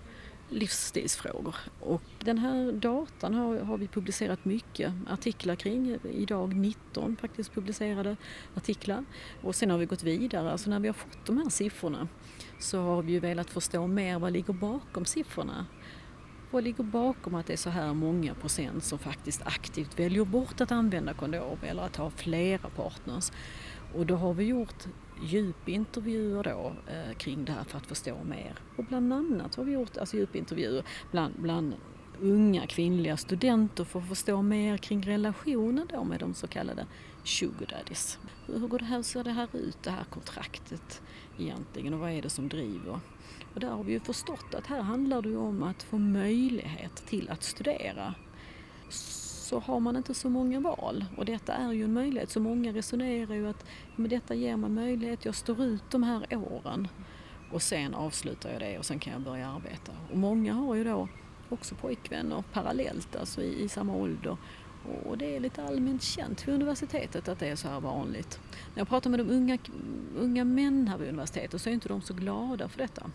livsstilsfrågor. 0.52 1.56
Och 1.80 2.02
den 2.20 2.38
här 2.38 2.72
datan 2.72 3.34
har, 3.34 3.60
har, 3.60 3.78
vi 3.78 3.88
publicerat 3.88 4.46
mycket 4.46 4.94
artiklar 5.10 5.56
kring, 5.56 5.98
idag 6.04 6.56
19 6.56 7.16
faktiskt 7.22 7.54
publicerade 7.54 8.18
artiklar. 8.56 9.06
Och 9.42 9.56
sen 9.56 9.70
har 9.70 9.78
vi 9.78 9.86
gått 9.86 10.04
vidare, 10.04 10.52
alltså 10.52 10.70
när 10.70 10.80
vi 10.80 10.88
har 10.88 10.94
fått 10.94 11.26
de 11.26 11.38
här 11.38 11.50
siffrorna 11.50 12.08
så 12.60 12.82
har 12.82 13.02
vi 13.02 13.12
ju 13.12 13.20
velat 13.20 13.50
förstå 13.50 13.88
mer 13.88 14.20
vad 14.20 14.34
ligger 14.34 14.54
bakom 14.54 15.06
siffrorna. 15.06 15.66
Vad 16.52 16.64
ligger 16.64 16.84
bakom 16.84 17.36
att 17.36 17.48
det 17.48 17.54
är 17.54 17.58
så 17.58 17.70
här 17.70 17.94
många 17.94 18.34
procent 18.34 18.84
som 18.84 19.00
faktiskt 19.00 19.42
aktivt 19.46 20.00
väljer 20.00 20.26
bort 20.26 20.62
att 20.62 20.72
använda 20.72 21.14
kondom 21.14 21.58
eller 21.64 21.84
att 21.84 21.96
ha 21.96 22.10
flera 22.10 22.70
partners? 22.70 23.32
Och 23.96 24.06
då 24.06 24.16
har 24.16 24.34
vi 24.34 24.44
gjort 24.44 24.88
djupintervjuer 25.22 26.44
då 26.44 26.74
eh, 26.88 27.14
kring 27.18 27.46
det 27.46 27.52
här 27.52 27.64
för 27.64 27.78
att 27.78 27.88
förstå 27.88 28.24
mer. 28.24 28.56
Och 28.78 28.86
bland 28.86 29.14
annat 29.14 29.56
har 29.56 29.64
vi 29.64 29.72
gjort 29.72 29.98
alltså 29.98 30.18
djupintervjuer 30.18 30.84
bland, 31.12 31.34
bland 31.38 31.74
unga 32.22 32.68
kvinnliga 32.68 33.18
studenter 33.18 33.84
för 33.84 34.00
att 34.00 34.08
förstå 34.08 34.42
mer 34.42 34.78
kring 34.78 35.02
relationen 35.02 35.88
då 35.90 36.04
med 36.04 36.20
de 36.20 36.34
så 36.34 36.48
kallade 36.48 36.86
sugardaddies. 37.24 38.20
Hur 38.46 38.68
går 38.68 38.80
det 38.80 38.86
här, 38.86 39.02
ser 39.02 39.24
det 39.24 39.32
här 39.32 39.48
ut, 39.54 39.84
det 39.84 39.92
här 39.92 40.04
kontraktet 40.04 41.02
egentligen 41.40 41.94
och 41.94 42.00
vad 42.00 42.12
är 42.12 42.22
det 42.22 42.30
som 42.30 42.50
driver? 42.50 43.00
Och 43.54 43.60
där 43.60 43.70
har 43.70 43.84
vi 43.84 43.92
ju 43.92 44.00
förstått 44.00 44.54
att 44.54 44.68
här 44.68 44.82
handlar 44.82 45.22
det 45.22 45.38
om 45.38 45.64
att 45.64 45.84
få 45.84 45.98
möjlighet 45.98 46.96
till 47.06 47.30
att 47.30 47.44
studera. 47.44 48.16
Så 49.52 49.60
har 49.60 49.80
man 49.80 49.96
inte 49.96 50.14
så 50.14 50.30
många 50.30 50.60
val 50.60 51.06
och 51.18 51.26
detta 51.26 51.54
är 51.54 51.72
ju 51.72 51.84
en 51.84 51.94
möjlighet. 51.94 52.30
Så 52.30 52.40
många 52.40 52.74
resonerar 52.74 53.36
ju 53.36 53.50
att 53.50 53.66
men 53.96 54.10
detta 54.10 54.36
ger 54.36 54.58
mig 54.58 54.70
möjlighet, 54.70 55.26
jag 55.26 55.36
står 55.36 55.64
ut 55.64 55.84
de 55.90 56.04
här 56.04 56.38
åren 56.38 56.88
och 57.52 57.62
sen 57.62 57.94
avslutar 57.94 58.52
jag 58.52 58.62
det 58.62 58.80
och 58.80 58.86
sen 58.86 59.00
kan 59.00 59.14
jag 59.14 59.22
börja 59.22 59.50
arbeta. 59.50 59.92
Och 60.12 60.18
många 60.18 60.54
har 60.54 60.76
ju 60.76 60.84
då 60.84 61.08
också 61.50 61.76
pojkvänner 61.76 62.44
parallellt, 62.54 63.16
alltså 63.16 63.42
i, 63.42 63.64
i 63.64 63.70
samma 63.70 63.96
ålder. 63.96 64.38
Och 65.06 65.18
det 65.18 65.36
är 65.36 65.40
lite 65.40 65.64
allmänt 65.64 66.04
känt 66.04 66.48
vid 66.48 66.56
universitetet 66.56 67.28
att 67.28 67.40
det 67.40 67.48
är 67.48 67.56
så 67.56 67.68
här 67.68 67.80
vanligt. 67.80 68.40
När 68.74 68.82
jag 68.82 68.88
pratar 68.88 69.10
med 69.10 69.20
de 69.20 69.30
unga, 69.30 69.58
unga 70.18 70.44
män 70.44 70.88
här 70.88 70.98
vid 70.98 71.10
universitetet 71.10 71.62
så 71.62 71.70
är 71.70 71.74
inte 71.74 71.90
de 71.90 72.02
så 72.02 72.14
glada 72.14 72.70
för 72.70 72.78
detta 72.78 73.12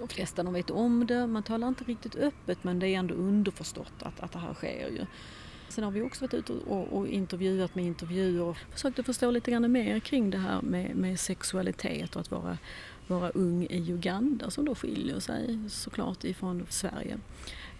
de 0.00 0.08
flesta 0.08 0.42
de 0.42 0.54
vet 0.54 0.70
om 0.70 1.06
det, 1.06 1.26
man 1.26 1.42
talar 1.42 1.68
inte 1.68 1.84
riktigt 1.84 2.16
öppet 2.16 2.64
men 2.64 2.78
det 2.78 2.88
är 2.88 2.98
ändå 2.98 3.14
underförstått 3.14 4.02
att, 4.02 4.20
att 4.20 4.32
det 4.32 4.38
här 4.38 4.54
sker 4.54 4.88
ju. 4.88 5.06
Sen 5.70 5.84
har 5.84 5.90
vi 5.90 6.02
också 6.02 6.24
varit 6.24 6.34
ute 6.34 6.52
och, 6.52 6.92
och 6.92 7.08
intervjuat 7.08 7.74
med 7.74 7.84
intervjuer 7.84 8.42
och 8.42 8.56
försökt 8.72 8.98
att 8.98 9.06
förstå 9.06 9.30
lite 9.30 9.50
grann 9.50 9.72
mer 9.72 10.00
kring 10.00 10.30
det 10.30 10.38
här 10.38 10.62
med, 10.62 10.96
med 10.96 11.20
sexualitet 11.20 12.16
och 12.16 12.20
att 12.20 12.30
vara, 12.30 12.58
vara 13.06 13.30
ung 13.30 13.66
i 13.70 13.90
Uganda 13.92 14.50
som 14.50 14.64
då 14.64 14.74
skiljer 14.74 15.20
sig 15.20 15.58
såklart 15.68 16.24
ifrån 16.24 16.66
Sverige. 16.68 17.18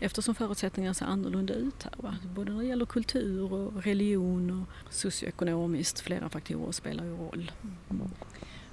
Eftersom 0.01 0.35
förutsättningarna 0.35 0.95
ser 0.95 1.07
annorlunda 1.07 1.55
ut 1.55 1.83
här. 1.83 1.93
Va? 1.97 2.17
Både 2.35 2.53
när 2.53 2.61
det 2.61 2.67
gäller 2.67 2.87
kultur 2.87 3.53
och 3.53 3.85
religion 3.85 4.51
och 4.61 4.93
socioekonomiskt, 4.93 6.01
flera 6.01 6.29
faktorer 6.29 6.73
spelar 6.73 7.05
ju 7.05 7.17
roll. 7.17 7.53
Mm. 7.91 8.11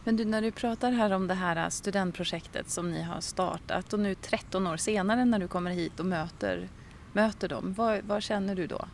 Men 0.04 0.18
du, 0.18 0.26
när 0.26 0.42
du 0.42 0.52
pratar 0.52 0.92
här 0.92 1.12
om 1.12 1.28
det 1.28 1.34
här 1.34 1.70
studentprojektet 1.70 2.70
som 2.70 2.92
ni 2.92 3.02
har 3.02 3.22
startat 3.22 3.94
och 3.94 4.00
nu 4.00 4.16
13 4.16 4.68
år 4.68 4.78
senare 4.78 5.26
när 5.26 5.40
du 5.40 5.48
kommer 5.48 5.72
hit 5.72 6.00
och 6.00 6.06
möter, 6.06 6.70
möter 7.14 7.50
dem, 7.50 7.74
vad, 7.74 8.04
vad 8.04 8.24
känner 8.24 8.56
du 8.56 8.68
då? 8.68 8.86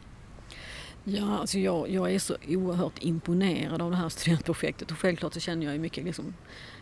Ja, 1.05 1.38
alltså 1.38 1.60
jag, 1.60 1.89
jag 1.89 2.13
är 2.13 2.19
så 2.19 2.36
oerhört 2.48 3.03
imponerad 3.03 3.81
av 3.81 3.91
det 3.91 3.98
här 3.98 4.10
studentprojektet 4.10 4.91
och 4.91 4.98
självklart 4.98 5.33
så 5.33 5.39
känner 5.39 5.65
jag 5.65 5.79
mycket 5.79 6.05
liksom 6.05 6.33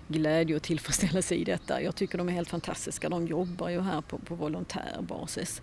glädje 0.08 0.56
och 0.56 0.62
tillfredsställelse 0.62 1.36
i 1.36 1.44
detta. 1.44 1.82
Jag 1.82 1.96
tycker 1.96 2.18
de 2.18 2.30
är 2.30 2.34
helt 2.34 2.50
fantastiska. 2.50 3.10
De 3.10 3.28
jobbar 3.28 3.70
ju 3.70 3.82
här 3.82 4.02
på, 4.02 4.18
på 4.18 4.36
volontärbasis 4.36 5.62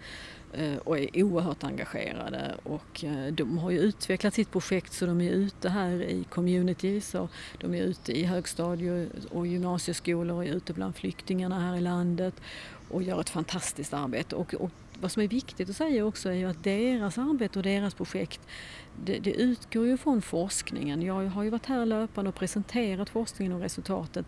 eh, 0.53 0.77
och 0.77 0.99
är 0.99 1.23
oerhört 1.23 1.65
engagerade 1.65 2.55
och 2.63 3.05
eh, 3.05 3.27
de 3.33 3.59
har 3.59 3.71
ju 3.71 3.79
utvecklat 3.79 4.35
sitt 4.35 4.51
projekt 4.51 4.93
så 4.93 5.07
de 5.07 5.21
är 5.21 5.31
ute 5.31 5.69
här 5.69 6.03
i 6.03 6.25
communities 6.25 7.15
och 7.15 7.31
de 7.59 7.75
är 7.75 7.83
ute 7.83 8.13
i 8.13 8.25
högstadie 8.25 9.09
och 9.31 9.47
gymnasieskolor 9.47 10.37
och 10.37 10.45
är 10.45 10.55
ute 10.55 10.73
bland 10.73 10.97
flyktingarna 10.97 11.61
här 11.61 11.77
i 11.77 11.81
landet 11.81 12.35
och 12.91 13.03
gör 13.03 13.21
ett 13.21 13.31
fantastiskt 13.31 13.95
arbete. 13.95 14.37
Och, 14.37 14.55
och 14.55 14.71
vad 15.01 15.13
som 15.13 15.23
är 15.23 15.29
viktigt 15.29 15.71
att 15.71 15.77
säga 15.77 16.07
också 16.07 16.29
är 16.29 16.35
ju 16.35 16.45
att 16.45 16.65
deras 16.65 17.19
arbete 17.19 17.59
och 17.59 17.63
deras 17.63 17.95
projekt 17.95 18.41
det, 19.05 19.19
det, 19.19 19.33
utgår 19.33 19.87
ju 19.87 19.97
från 19.97 20.23
forskningen. 20.23 21.03
Jag 21.03 21.27
har 21.27 21.43
ju 21.43 21.51
varit 21.51 21.67
här 21.67 21.87
löpande 21.87 22.29
och 22.29 22.35
presenterat 22.35 23.11
forskningen 23.11 23.53
och 23.53 23.61
resultatet 23.61 24.27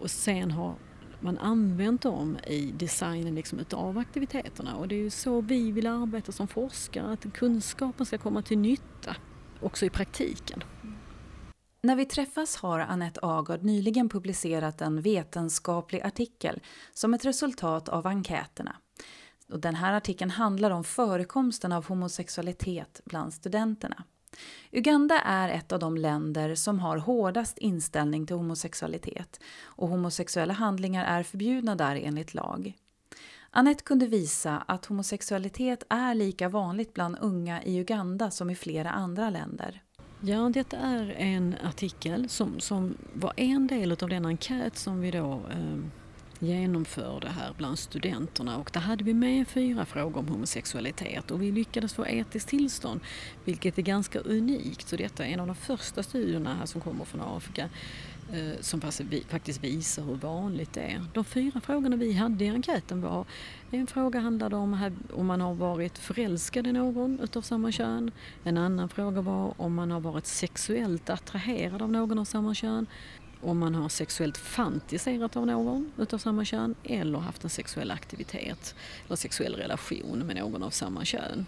och 0.00 0.10
sen 0.10 0.50
har 0.50 0.74
man 1.20 1.38
använt 1.38 2.02
dem 2.02 2.38
i 2.46 2.72
designen 2.78 3.34
liksom 3.34 3.58
utav 3.58 3.98
aktiviteterna 3.98 4.76
och 4.76 4.88
det 4.88 4.94
är 4.94 5.02
ju 5.02 5.10
så 5.10 5.40
vi 5.40 5.72
vill 5.72 5.86
arbeta 5.86 6.32
som 6.32 6.48
forskare, 6.48 7.12
att 7.12 7.32
kunskapen 7.32 8.06
ska 8.06 8.18
komma 8.18 8.42
till 8.42 8.58
nytta 8.58 9.16
också 9.60 9.86
i 9.86 9.90
praktiken. 9.90 10.64
När 11.82 11.96
vi 11.96 12.04
träffas 12.04 12.56
har 12.56 12.78
Annette 12.80 13.20
Agard 13.22 13.62
nyligen 13.62 14.08
publicerat 14.08 14.80
en 14.80 15.02
vetenskaplig 15.02 16.00
artikel 16.02 16.60
som 16.92 17.14
ett 17.14 17.24
resultat 17.24 17.88
av 17.88 18.06
enkäterna. 18.06 18.76
Och 19.48 19.60
den 19.60 19.74
här 19.74 19.92
artikeln 19.92 20.30
handlar 20.30 20.70
om 20.70 20.84
förekomsten 20.84 21.72
av 21.72 21.86
homosexualitet 21.86 23.00
bland 23.04 23.34
studenterna. 23.34 24.04
Uganda 24.70 25.20
är 25.20 25.48
ett 25.48 25.72
av 25.72 25.78
de 25.78 25.96
länder 25.96 26.54
som 26.54 26.78
har 26.78 26.96
hårdast 26.96 27.58
inställning 27.58 28.26
till 28.26 28.36
homosexualitet 28.36 29.40
och 29.62 29.88
homosexuella 29.88 30.54
handlingar 30.54 31.04
är 31.04 31.22
förbjudna 31.22 31.74
där 31.74 31.96
enligt 31.96 32.34
lag. 32.34 32.72
Annette 33.50 33.82
kunde 33.84 34.06
visa 34.06 34.62
att 34.66 34.86
homosexualitet 34.86 35.82
är 35.88 36.14
lika 36.14 36.48
vanligt 36.48 36.94
bland 36.94 37.16
unga 37.20 37.62
i 37.62 37.80
Uganda 37.80 38.30
som 38.30 38.50
i 38.50 38.54
flera 38.54 38.90
andra 38.90 39.30
länder. 39.30 39.82
Ja, 40.20 40.50
detta 40.54 40.76
är 40.76 41.10
en 41.10 41.54
artikel 41.64 42.28
som, 42.28 42.60
som 42.60 42.96
var 43.12 43.32
en 43.36 43.66
del 43.66 43.92
av 43.92 44.08
den 44.08 44.26
enkät 44.26 44.76
som 44.76 45.00
vi 45.00 45.10
då 45.10 45.32
eh, 45.50 45.78
genomför 46.42 47.20
det 47.20 47.28
här 47.28 47.54
bland 47.56 47.78
studenterna 47.78 48.56
och 48.56 48.70
där 48.72 48.80
hade 48.80 49.04
vi 49.04 49.14
med 49.14 49.48
fyra 49.48 49.84
frågor 49.84 50.18
om 50.18 50.28
homosexualitet 50.28 51.30
och 51.30 51.42
vi 51.42 51.52
lyckades 51.52 51.94
få 51.94 52.06
etiskt 52.06 52.48
tillstånd 52.48 53.00
vilket 53.44 53.78
är 53.78 53.82
ganska 53.82 54.18
unikt. 54.18 54.88
Så 54.88 54.96
detta 54.96 55.26
är 55.26 55.32
en 55.32 55.40
av 55.40 55.46
de 55.46 55.56
första 55.56 56.02
studierna 56.02 56.54
här 56.54 56.66
som 56.66 56.80
kommer 56.80 57.04
från 57.04 57.20
Afrika 57.20 57.68
eh, 58.32 58.60
som 58.60 58.80
faktiskt 59.28 59.64
visar 59.64 60.02
hur 60.02 60.14
vanligt 60.14 60.72
det 60.72 60.80
är. 60.80 61.04
De 61.14 61.24
fyra 61.24 61.60
frågorna 61.60 61.96
vi 61.96 62.12
hade 62.12 62.44
i 62.44 62.48
enkäten 62.48 63.02
var 63.02 63.26
en 63.70 63.86
fråga 63.86 64.20
handlade 64.20 64.56
om 64.56 64.90
om 65.14 65.26
man 65.26 65.40
har 65.40 65.54
varit 65.54 65.98
förälskad 65.98 66.66
i 66.66 66.72
någon 66.72 67.20
utav 67.20 67.42
samma 67.42 67.72
kön. 67.72 68.10
En 68.44 68.58
annan 68.58 68.88
fråga 68.88 69.20
var 69.20 69.54
om 69.56 69.74
man 69.74 69.90
har 69.90 70.00
varit 70.00 70.26
sexuellt 70.26 71.10
attraherad 71.10 71.82
av 71.82 71.90
någon 71.92 72.18
av 72.18 72.24
samma 72.24 72.54
kön 72.54 72.86
om 73.40 73.58
man 73.58 73.74
har 73.74 73.88
sexuellt 73.88 74.38
fantiserat 74.38 75.36
av 75.36 75.46
någon 75.46 75.92
utav 75.98 76.18
samma 76.18 76.44
kön 76.44 76.74
eller 76.84 77.18
haft 77.18 77.44
en 77.44 77.50
sexuell 77.50 77.90
aktivitet 77.90 78.74
eller 79.06 79.16
sexuell 79.16 79.54
relation 79.54 80.18
med 80.18 80.36
någon 80.36 80.62
av 80.62 80.70
samma 80.70 81.04
kön. 81.04 81.46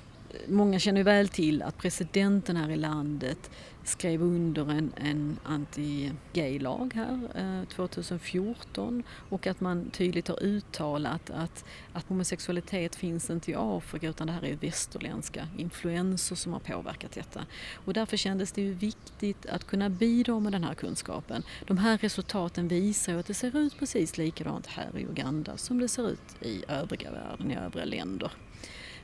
Många 0.49 0.78
känner 0.78 1.02
väl 1.02 1.28
till 1.28 1.62
att 1.62 1.78
presidenten 1.78 2.56
här 2.56 2.70
i 2.70 2.76
landet 2.76 3.50
skrev 3.88 4.23
under 4.23 4.70
en, 4.70 4.92
en 4.97 5.38
anti-gay-lag 5.44 6.94
här 6.94 7.28
eh, 7.35 7.68
2014 7.68 9.02
och 9.28 9.47
att 9.47 9.61
man 9.61 9.90
tydligt 9.90 10.28
har 10.28 10.42
uttalat 10.42 11.30
att, 11.30 11.64
att 11.92 12.08
homosexualitet 12.08 12.97
finns 12.97 13.30
inte 13.30 13.50
i 13.50 13.54
Afrika 13.58 14.08
utan 14.08 14.26
det 14.26 14.32
här 14.32 14.44
är 14.44 14.56
västerländska 14.56 15.49
influenser 15.56 16.37
som 16.37 16.52
har 16.52 16.61
påverkat 16.61 17.12
detta. 17.12 17.47
Och 17.85 17.92
därför 17.92 18.16
kändes 18.16 18.52
det 18.52 18.62
ju 18.62 18.73
viktigt 18.73 19.47
att 19.47 19.66
kunna 19.66 19.90
bidra 19.90 20.40
med 20.40 20.52
den 20.52 20.64
här 20.64 20.75
kunskapen. 20.75 21.42
De 21.66 21.78
här 21.78 21.99
resultaten 21.99 22.68
visar 22.68 23.12
ju 23.12 23.18
att 23.18 23.26
det 23.26 23.35
ser 23.35 23.56
ut 23.56 23.78
precis 23.78 24.18
likadant 24.18 24.66
här 24.66 24.99
i 24.99 25.02
Uganda 25.02 25.56
som 25.56 25.78
det 25.78 25.88
ser 25.88 26.11
ut 26.11 26.37
i 26.42 26.64
övriga 26.68 27.11
världen, 27.11 27.50
i 27.50 27.56
övriga 27.56 27.85
länder. 27.85 28.30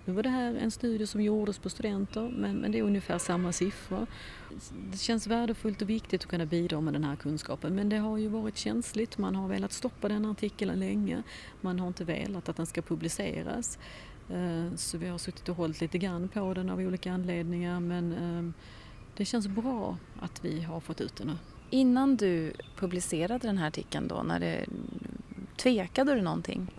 Nu 0.04 0.12
var 0.12 0.22
det 0.22 0.28
här 0.28 0.54
en 0.54 0.70
studie 0.70 1.06
som 1.06 1.22
gjordes 1.22 1.58
på 1.58 1.70
studenter 1.70 2.32
men, 2.36 2.56
men 2.56 2.72
det 2.72 2.78
är 2.78 2.82
ungefär 2.82 3.18
samma 3.18 3.52
siffror. 3.52 4.06
Det 4.90 4.98
känns 4.98 5.26
värdefullt 5.26 5.82
och 5.82 5.90
viktigt 5.90 6.22
att 6.22 6.28
kunna 6.28 6.46
bidra 6.46 6.80
med 6.80 6.92
den 6.92 7.04
här 7.04 7.16
kunskapen 7.16 7.74
men 7.74 7.88
det 7.88 7.96
har 7.96 8.18
ju 8.18 8.28
varit 8.28 8.56
känsligt. 8.56 9.18
Man 9.18 9.36
har 9.36 9.48
velat 9.48 9.72
stoppa 9.72 10.08
den 10.08 10.26
artikeln 10.26 10.78
länge. 10.78 11.22
Man 11.60 11.78
har 11.78 11.86
inte 11.86 12.04
velat 12.04 12.48
att 12.48 12.56
den 12.56 12.66
ska 12.66 12.82
publiceras. 12.82 13.78
Eh, 14.30 14.74
så 14.76 14.98
vi 14.98 15.08
har 15.08 15.18
suttit 15.18 15.48
och 15.48 15.56
hållit 15.56 15.80
lite 15.80 15.98
grann 15.98 16.28
på 16.28 16.54
den 16.54 16.70
av 16.70 16.78
olika 16.78 17.12
anledningar 17.12 17.80
men 17.80 18.12
ehm, 18.12 18.54
det 19.16 19.24
känns 19.24 19.48
bra 19.48 19.98
att 20.20 20.44
vi 20.44 20.62
har 20.62 20.80
fått 20.80 21.00
ut 21.00 21.16
den 21.16 21.26
nu. 21.26 21.36
Innan 21.70 22.16
du 22.16 22.52
publicerade 22.76 23.46
den 23.46 23.58
här 23.58 23.68
artikeln 23.68 24.08
då, 24.08 24.22
när 24.22 24.40
det, 24.40 24.66
tvekade 25.56 26.14
du 26.14 26.22
någonting? 26.22 26.70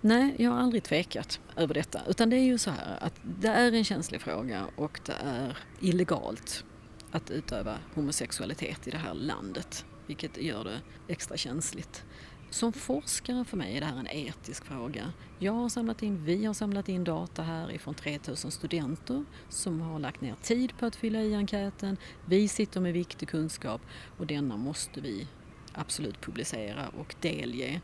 Nej, 0.00 0.34
jag 0.38 0.50
har 0.50 0.58
aldrig 0.58 0.82
tvekat 0.82 1.40
över 1.56 1.74
detta. 1.74 2.00
Utan 2.08 2.30
det 2.30 2.36
är 2.36 2.44
ju 2.44 2.58
så 2.58 2.70
här 2.70 2.98
att 3.00 3.14
det 3.22 3.48
är 3.48 3.72
en 3.72 3.84
känslig 3.84 4.20
fråga 4.20 4.66
och 4.76 5.00
det 5.06 5.12
är 5.12 5.58
illegalt 5.80 6.64
att 7.10 7.30
utöva 7.30 7.78
homosexualitet 7.94 8.86
i 8.88 8.90
det 8.90 8.98
här 8.98 9.14
landet. 9.14 9.84
Vilket 10.06 10.42
gör 10.42 10.64
det 10.64 10.80
extra 11.08 11.36
känsligt. 11.36 12.04
Som 12.50 12.72
forskare 12.72 13.44
för 13.44 13.56
mig 13.56 13.76
är 13.76 13.80
det 13.80 13.86
här 13.86 13.98
en 13.98 14.08
etisk 14.10 14.64
fråga. 14.64 15.12
Jag 15.38 15.52
har 15.52 15.68
samlat 15.68 16.02
in, 16.02 16.24
vi 16.24 16.44
har 16.44 16.54
samlat 16.54 16.88
in 16.88 17.04
data 17.04 17.42
här 17.42 17.72
ifrån 17.72 17.94
3000 17.94 18.50
studenter 18.50 19.24
som 19.48 19.80
har 19.80 19.98
lagt 19.98 20.20
ner 20.20 20.34
tid 20.42 20.78
på 20.78 20.86
att 20.86 20.96
fylla 20.96 21.20
i 21.20 21.34
enkäten. 21.34 21.96
Vi 22.26 22.48
sitter 22.48 22.80
med 22.80 22.92
viktig 22.92 23.28
kunskap 23.28 23.80
och 24.18 24.26
denna 24.26 24.56
måste 24.56 25.00
vi 25.00 25.26
absolut 25.72 26.20
publicera 26.20 26.88
och 26.88 27.14
delge. 27.20 27.80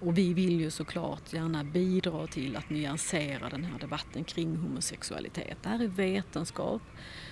Och 0.00 0.18
vi 0.18 0.34
vill 0.34 0.60
ju 0.60 0.70
såklart 0.70 1.32
gärna 1.32 1.64
bidra 1.64 2.26
till 2.26 2.56
att 2.56 2.70
nyansera 2.70 3.48
den 3.48 3.64
här 3.64 3.78
debatten 3.78 4.24
kring 4.24 4.56
homosexualitet. 4.56 5.58
Det 5.62 5.68
här 5.68 5.82
är 5.82 5.88
vetenskap 5.88 6.82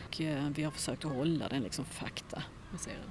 och 0.07 0.21
eh, 0.21 0.49
vi 0.55 0.63
har 0.63 0.71
försökt 0.71 1.05
att 1.05 1.13
hålla 1.13 1.49
den 1.49 1.63
liksom 1.63 1.85
faktabaserad. 1.85 3.11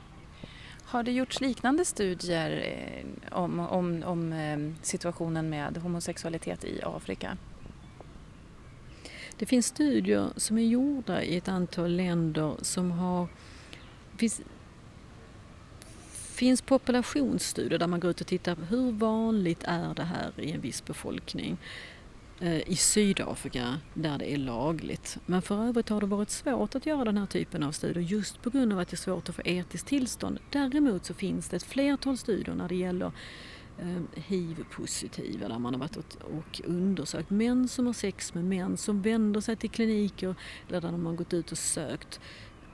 Har 0.84 1.04
det 1.04 1.12
gjorts 1.12 1.42
liknande 1.42 1.86
studier 1.86 2.52
eh, 2.52 3.38
om, 3.38 3.60
om, 3.60 4.04
om 4.04 4.34
eh, 4.34 4.74
situationen 4.82 5.50
med 5.50 5.78
homosexualitet 5.78 6.64
i 6.64 6.82
Afrika? 6.84 7.38
Det 9.38 9.46
finns 9.46 9.66
studier 9.66 10.30
som 10.36 10.58
är 10.58 10.66
gjorda 10.66 11.24
i 11.24 11.38
ett 11.38 11.48
antal 11.48 11.96
länder 11.96 12.56
som 12.62 12.92
har 12.92 13.28
finns 16.38 16.62
finns 16.62 16.62
populationsstudier 16.62 17.79
där 17.79 17.88
man 17.88 18.00
går 18.00 18.12
ut 18.12 18.22
och 18.22 18.27
tittar 18.27 18.56
på 18.56 18.62
hur 18.62 18.91
vanligt 18.91 19.63
är 19.63 19.94
det 19.94 20.03
här 20.03 20.32
i 20.38 20.51
en 20.51 20.62
viss 20.62 20.86
befolkning 20.86 21.58
eh, 22.39 22.70
i 22.70 22.75
Sydafrika 22.75 23.79
där 23.94 24.17
det 24.17 24.34
är 24.34 24.38
lagligt. 24.38 25.17
Men 25.25 25.41
för 25.41 25.67
övrigt 25.67 25.89
har 25.89 26.01
det 26.01 26.08
varit 26.08 26.29
svårt 26.29 26.75
att 26.75 26.86
göra 26.86 27.03
den 27.06 27.17
här 27.17 27.25
typen 27.25 27.63
av 27.63 27.72
studier 27.72 28.03
just 28.03 28.41
på 28.41 28.50
grund 28.50 28.74
av 28.74 28.79
att 28.79 28.88
det 28.88 28.94
är 28.94 28.98
svårt 28.98 29.29
att 29.29 29.36
få 29.36 29.41
etiskt 29.46 29.88
tillstånd. 29.88 30.39
Däremot 30.50 31.06
så 31.06 31.13
finns 31.13 31.50
det 31.50 31.56
ett 31.56 31.63
flertal 31.63 32.17
studier 32.17 32.56
när 32.56 32.70
det 32.70 32.75
gäller 32.75 33.12
eh, 33.79 34.01
hiv-positiva 34.13 35.48
där 35.48 35.60
man 35.60 35.74
har 35.74 35.79
varit 35.79 35.98
och 35.98 36.62
undersökt 36.65 37.29
män 37.29 37.67
som 37.67 37.86
har 37.86 37.94
sex 37.94 38.34
med 38.34 38.46
män 38.46 38.77
som 38.77 39.01
vänder 39.01 39.41
sig 39.41 39.56
till 39.56 39.70
kliniker 39.70 40.36
eller 40.67 40.82
där 40.82 40.91
de 40.91 41.06
har 41.06 41.13
gått 41.13 41.34
ut 41.34 41.51
och 41.51 41.58
sökt 41.58 42.20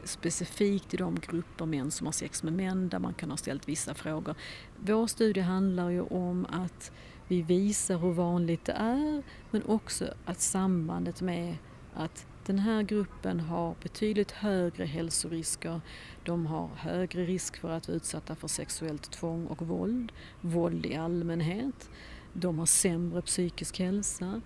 specifikt 0.06 0.94
i 0.94 0.98
de 0.98 1.16
grupper 1.16 1.66
män 1.66 1.92
som 1.92 2.08
har 2.08 2.12
sex 2.12 2.44
med 2.44 2.54
män 2.54 2.90
där 2.90 3.00
man 3.00 3.14
kan 3.14 3.30
ha 3.30 3.38
ställt 3.38 3.70
vissa 3.70 3.94
frågor. 3.94 4.36
Vår 4.78 5.08
studie 5.08 5.42
handlar 5.42 5.90
ju 5.90 6.02
om 6.02 6.46
att 6.50 6.92
vi 7.28 7.42
visar 7.42 7.98
hur 7.98 8.12
vanligt 8.12 8.66
det 8.66 8.72
är 8.72 9.24
men 9.52 9.64
också 9.66 10.14
att 10.26 10.42
sambandet 10.42 11.22
med 11.22 11.58
att 11.94 12.26
den 12.46 12.60
här 12.60 12.84
gruppen 12.84 13.40
har 13.40 13.76
betydligt 13.84 14.32
högre 14.32 14.86
hälsorisker. 14.86 15.82
De 16.24 16.46
har 16.46 16.70
högre 16.76 17.26
risk 17.26 17.58
för 17.58 17.70
att 17.70 17.88
vara 17.88 17.96
utsatta 17.96 18.36
för 18.36 18.48
sexuellt 18.48 19.12
tvång 19.12 19.48
och 19.48 19.62
våld, 19.62 20.12
våld 20.42 20.86
i 20.86 20.96
allmänhet. 20.96 21.90
De 22.34 22.60
har 22.60 22.66
sämre 22.66 23.22
psykisk 23.22 23.80
hälsa 23.80 24.42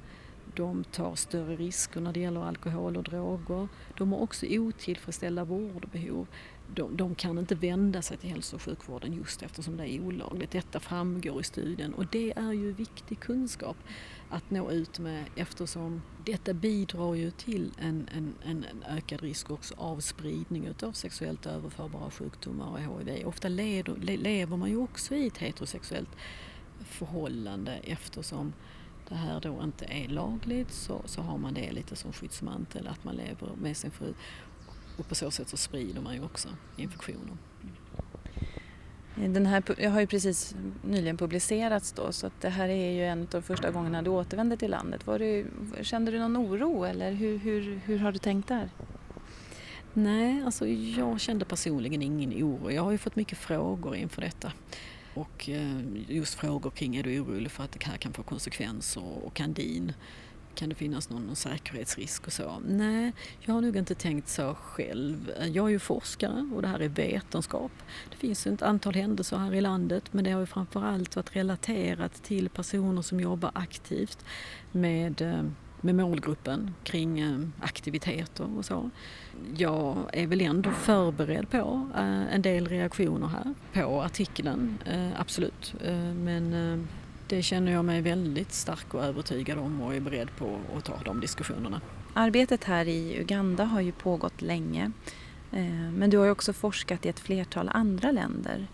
de 0.58 0.84
tar 0.84 1.16
större 1.16 1.56
risker 1.56 2.02
när 2.02 2.14
det 2.14 2.20
gäller 2.20 2.42
alkohol 2.42 2.98
och 2.98 3.04
droger. 3.04 3.68
De 3.98 4.12
har 4.12 4.20
också 4.20 4.46
otillfredsställda 4.50 5.44
vårdbehov. 5.44 6.28
De, 6.76 6.98
de, 6.98 7.16
kan 7.16 7.38
inte 7.38 7.56
vända 7.56 8.02
sig 8.02 8.18
till 8.18 8.30
hälso 8.30 8.56
och 8.56 8.62
sjukvården 8.62 9.14
just 9.14 9.44
eftersom 9.44 9.78
det 9.78 9.94
är 9.94 10.02
olagligt. 10.02 10.52
Detta 10.52 10.80
framgår 10.80 11.42
i 11.42 11.44
studien 11.44 11.94
och 11.94 12.06
det 12.12 12.34
är 12.38 12.52
ju 12.52 12.74
viktig 12.74 13.20
kunskap 13.20 13.78
att 14.30 14.52
nå 14.52 14.72
ut 14.72 15.00
med 15.00 15.26
eftersom 15.36 16.02
detta 16.26 16.54
bidrar 16.54 17.16
ju 17.16 17.32
till 17.32 17.72
en, 17.78 18.10
en, 18.16 18.34
en 18.44 18.66
ökad 18.90 19.22
risk 19.22 19.52
också 19.52 19.76
av 19.78 20.00
spridning 20.00 20.70
av 20.84 20.92
sexuellt 20.92 21.46
överförbara 21.46 22.12
sjukdomar 22.12 22.72
och 22.72 22.80
HIV. 22.80 23.28
Ofta 23.28 23.48
leder, 23.48 23.96
lever 23.96 24.58
man 24.58 24.70
ju 24.70 24.78
också 24.78 25.16
i 25.16 25.28
ett 25.28 25.38
heterosexuellt 25.38 26.16
förhållande 26.80 27.80
eftersom 27.84 28.54
det 29.10 29.16
här 29.16 29.40
då 29.40 29.64
inte 29.64 29.86
är 29.86 30.08
lagligt 30.08 30.72
så, 30.72 31.02
så 31.06 31.22
har 31.22 31.38
man 31.38 31.54
det 31.54 31.72
lite 31.72 31.96
som 31.96 32.14
skyddsmantel 32.14 32.88
att 32.88 33.04
man 33.04 33.16
lever 33.16 33.50
med 33.62 33.78
sin 33.78 33.92
fru 33.92 34.14
och 34.98 35.08
på 35.08 35.16
så 35.16 35.32
sätt 35.32 35.50
så 35.50 35.58
sprider 35.58 36.02
man 36.02 36.16
ju 36.16 36.24
också 36.24 36.50
infektioner. 36.78 37.38
Den 39.16 39.46
här 39.46 39.64
jag 39.78 39.92
har 39.92 40.00
ju 40.00 40.08
precis 40.08 40.56
nyligen 40.84 41.18
publicerats 41.18 41.92
då 41.92 42.12
så 42.12 42.28
att 42.28 42.42
det 42.42 42.50
här 42.50 42.70
är 42.70 42.92
ju 42.92 43.04
en 43.04 43.22
av 43.22 43.28
de 43.28 43.42
första 43.42 43.72
gångerna 43.72 44.02
du 44.02 44.10
återvände 44.10 44.58
till 44.58 44.72
landet. 44.72 45.02
Du, 45.06 45.46
kände 45.82 46.12
du 46.12 46.20
någon 46.20 46.38
oro 46.38 46.84
eller 46.84 47.12
hur, 47.12 47.38
hur, 47.38 47.82
hur 47.86 48.00
har 48.00 48.12
du 48.12 48.18
tänkt 48.18 48.48
där? 48.48 48.70
Nej, 49.94 50.44
alltså 50.46 50.68
jag 50.68 51.20
kände 51.20 51.46
personligen 51.46 52.02
ingen 52.02 52.44
oro. 52.44 52.72
Jag 52.72 52.84
har 52.84 52.92
ju 52.92 52.98
fått 52.98 53.16
mycket 53.16 53.38
frågor 53.38 53.96
inför 53.96 54.22
detta. 54.22 54.52
Och 55.18 55.50
eh, 55.50 55.82
just 56.08 56.34
frågor 56.34 56.70
kring 56.70 56.96
är 56.96 57.04
du 57.04 57.20
orolig 57.20 57.52
för 57.52 57.64
att 57.64 57.72
det 57.72 57.86
här 57.86 57.98
kan 57.98 58.14
få 58.14 58.24
konsekvenser 58.24 59.26
och 59.26 59.34
kan 59.34 59.54
din 59.54 59.94
kan 60.56 60.70
det 60.70 60.76
finnas 60.76 61.10
någon 61.10 61.36
säkerhetsrisk 61.36 62.28
och 62.28 62.34
så? 62.34 62.62
Nej, 62.68 63.12
jag 63.40 63.54
har 63.54 63.62
nog 63.62 63.76
inte 63.76 63.96
tänkt 63.96 64.30
så 64.30 64.56
själv. 64.56 65.32
Jag 65.54 65.66
är 65.66 65.70
ju 65.70 65.80
forskare 65.80 66.50
och 66.56 66.62
det 66.62 66.68
här 66.68 66.80
är 66.80 66.90
vetenskap. 66.90 67.72
Det 68.12 68.18
finns 68.18 68.48
ett 68.48 68.62
antal 68.62 68.94
händelser 68.94 69.38
här 69.38 69.54
i 69.54 69.62
landet 69.62 70.14
men 70.14 70.24
det 70.24 70.32
har 70.32 70.40
ju 70.40 70.46
framförallt 70.46 71.16
varit 71.16 71.36
relaterat 71.36 72.24
till 72.24 72.50
personer 72.50 73.02
som 73.02 73.20
jobbar 73.20 73.52
aktivt 73.54 74.26
med 74.72 75.22
eh, 75.22 75.44
med 75.82 75.96
målgruppen 75.96 76.74
kring 76.84 77.20
eh, 77.20 77.40
aktiviteter 77.60 78.58
och 78.58 78.66
så. 78.66 78.90
Jag 79.58 79.98
är 80.14 80.28
väl 80.28 80.42
ändå 80.42 80.72
förberedd 80.72 81.50
på 81.50 81.90
eh, 81.96 82.34
en 82.34 82.42
del 82.42 82.68
reaktioner 82.68 83.28
här 83.28 83.54
på 83.74 84.02
artikeln, 84.02 84.78
absolut. 85.18 85.74
Men 86.16 86.88
det 87.28 87.42
känner 87.42 87.72
jag 87.72 87.86
mig 87.86 88.02
väldigt 88.02 88.54
stark 88.54 88.94
och 88.94 89.04
övertygad 89.04 89.58
om 89.58 89.82
och 89.82 89.96
är 89.96 90.00
beredd 90.00 90.30
på 90.38 90.60
att 90.78 90.86
ta 90.86 90.98
de 91.06 91.20
diskussionerna. 91.20 91.82
Arbetet 92.14 92.64
här 92.64 92.88
i 92.88 93.18
Uganda 93.20 93.64
har 93.64 93.82
ju 93.82 93.92
pågått 93.92 94.42
länge. 94.42 94.92
Eh, 95.52 95.92
men 95.94 96.10
du 96.10 96.18
har 96.18 96.26
ju 96.26 96.32
också 96.32 96.54
forskat 96.54 97.06
i 97.06 97.10
ett 97.10 97.20
flertal 97.20 97.70
andra 97.74 98.12
länder. 98.12 98.68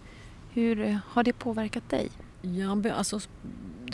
Hur 0.50 1.00
har 1.07 1.24
det 1.24 1.33
påverkat 1.33 1.89
dig? 1.89 2.10
Ja, 2.41 2.91
alltså, 2.91 3.19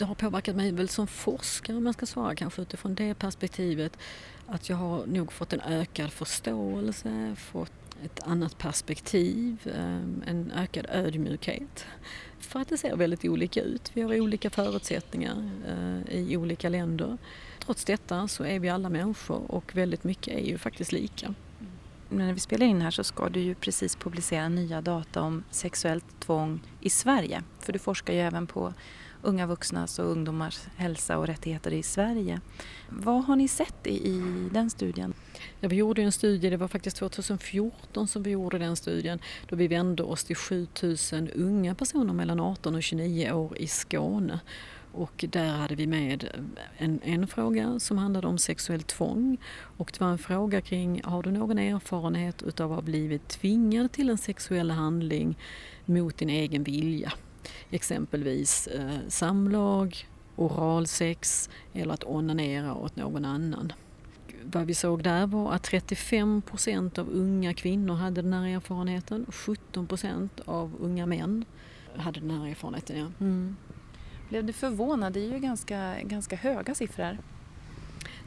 det 0.00 0.06
har 0.06 0.14
påverkat 0.14 0.56
mig 0.56 0.72
väl 0.72 0.88
som 0.88 1.06
forskare 1.06 1.76
om 1.76 1.86
jag 1.86 1.94
ska 1.94 2.06
svara 2.06 2.34
kanske 2.34 2.62
utifrån 2.62 2.94
det 2.94 3.14
perspektivet. 3.14 3.98
Att 4.46 4.68
jag 4.68 4.76
har 4.76 5.06
nog 5.06 5.32
fått 5.32 5.52
en 5.52 5.60
ökad 5.60 6.12
förståelse, 6.12 7.36
fått 7.38 7.72
ett 8.04 8.20
annat 8.22 8.58
perspektiv, 8.58 9.70
ehm, 9.76 10.22
en 10.26 10.52
ökad 10.56 10.86
ödmjukhet. 10.88 11.86
För 12.38 12.60
att 12.60 12.68
det 12.68 12.78
ser 12.78 12.96
väldigt 12.96 13.24
olika 13.24 13.62
ut. 13.62 13.90
Vi 13.94 14.02
har 14.02 14.20
olika 14.20 14.50
förutsättningar 14.50 15.50
eh, 15.68 16.16
i 16.18 16.36
olika 16.36 16.68
länder. 16.68 17.18
Trots 17.64 17.84
detta 17.84 18.28
så 18.28 18.44
är 18.44 18.58
vi 18.58 18.68
alla 18.68 18.88
människor 18.88 19.52
och 19.52 19.76
väldigt 19.76 20.04
mycket 20.04 20.34
är 20.34 20.46
ju 20.46 20.58
faktiskt 20.58 20.92
lika. 20.92 21.34
Men 22.08 22.26
när 22.26 22.32
vi 22.32 22.40
spelar 22.40 22.66
in 22.66 22.82
här 22.82 22.90
så 22.90 23.04
ska 23.04 23.28
du 23.28 23.40
ju 23.40 23.54
precis 23.54 23.96
publicera 23.96 24.48
nya 24.48 24.80
data 24.80 25.22
om 25.22 25.44
sexuellt 25.50 26.20
tvång 26.20 26.60
i 26.80 26.90
Sverige. 26.90 27.42
För 27.58 27.72
du 27.72 27.78
forskar 27.78 28.14
ju 28.14 28.20
även 28.20 28.46
på 28.46 28.74
unga 29.22 29.46
vuxnas 29.46 29.98
och 29.98 30.06
ungdomars 30.06 30.60
hälsa 30.76 31.18
och 31.18 31.26
rättigheter 31.26 31.72
i 31.72 31.82
Sverige. 31.82 32.40
Vad 32.88 33.24
har 33.24 33.36
ni 33.36 33.48
sett 33.48 33.86
i, 33.86 34.08
i 34.08 34.48
den 34.52 34.70
studien? 34.70 35.14
Ja, 35.60 35.68
vi 35.68 35.76
gjorde 35.76 36.02
en 36.02 36.12
studie, 36.12 36.50
det 36.50 36.56
var 36.56 36.68
faktiskt 36.68 36.96
2014 36.96 38.08
som 38.08 38.22
vi 38.22 38.30
gjorde 38.30 38.58
den 38.58 38.76
studien, 38.76 39.18
då 39.48 39.56
vi 39.56 39.68
vände 39.68 40.02
oss 40.02 40.24
till 40.24 40.36
7000 40.36 41.30
unga 41.30 41.74
personer 41.74 42.14
mellan 42.14 42.40
18 42.40 42.74
och 42.74 42.82
29 42.82 43.32
år 43.32 43.58
i 43.58 43.66
Skåne. 43.66 44.40
Och 44.92 45.24
där 45.28 45.56
hade 45.56 45.74
vi 45.74 45.86
med 45.86 46.46
en, 46.76 47.00
en 47.04 47.26
fråga 47.26 47.78
som 47.78 47.98
handlade 47.98 48.26
om 48.26 48.38
sexuellt 48.38 48.86
tvång. 48.86 49.38
Och 49.76 49.90
det 49.92 50.04
var 50.04 50.10
en 50.10 50.18
fråga 50.18 50.60
kring, 50.60 51.00
har 51.04 51.22
du 51.22 51.30
någon 51.30 51.58
erfarenhet 51.58 52.42
utav 52.42 52.72
att 52.72 52.76
ha 52.76 52.82
blivit 52.82 53.28
tvingad 53.28 53.92
till 53.92 54.10
en 54.10 54.18
sexuell 54.18 54.70
handling 54.70 55.38
mot 55.84 56.18
din 56.18 56.30
egen 56.30 56.62
vilja? 56.62 57.12
Exempelvis 57.70 58.66
eh, 58.66 58.98
samlag, 59.08 60.06
oralsex 60.36 61.50
eller 61.72 61.94
att 61.94 62.04
onanera 62.04 62.74
åt 62.74 62.96
någon 62.96 63.24
annan. 63.24 63.72
Vad 64.44 64.66
vi 64.66 64.74
såg 64.74 65.02
där 65.02 65.26
var 65.26 65.52
att 65.52 65.62
35 65.62 66.42
procent 66.42 66.98
av 66.98 67.08
unga 67.08 67.54
kvinnor 67.54 67.94
hade 67.94 68.22
den 68.22 68.32
här 68.32 68.46
erfarenheten. 68.46 69.26
17 69.28 69.86
procent 69.86 70.40
av 70.44 70.72
unga 70.80 71.06
män 71.06 71.44
hade 71.96 72.20
den 72.20 72.30
här 72.30 72.46
erfarenheten. 72.46 72.98
Ja. 72.98 73.06
Mm. 73.20 73.56
Blev 74.28 74.44
du 74.44 74.52
förvånad? 74.52 75.12
Det 75.12 75.20
är 75.20 75.32
ju 75.32 75.38
ganska, 75.38 75.94
ganska 76.02 76.36
höga 76.36 76.74
siffror. 76.74 77.18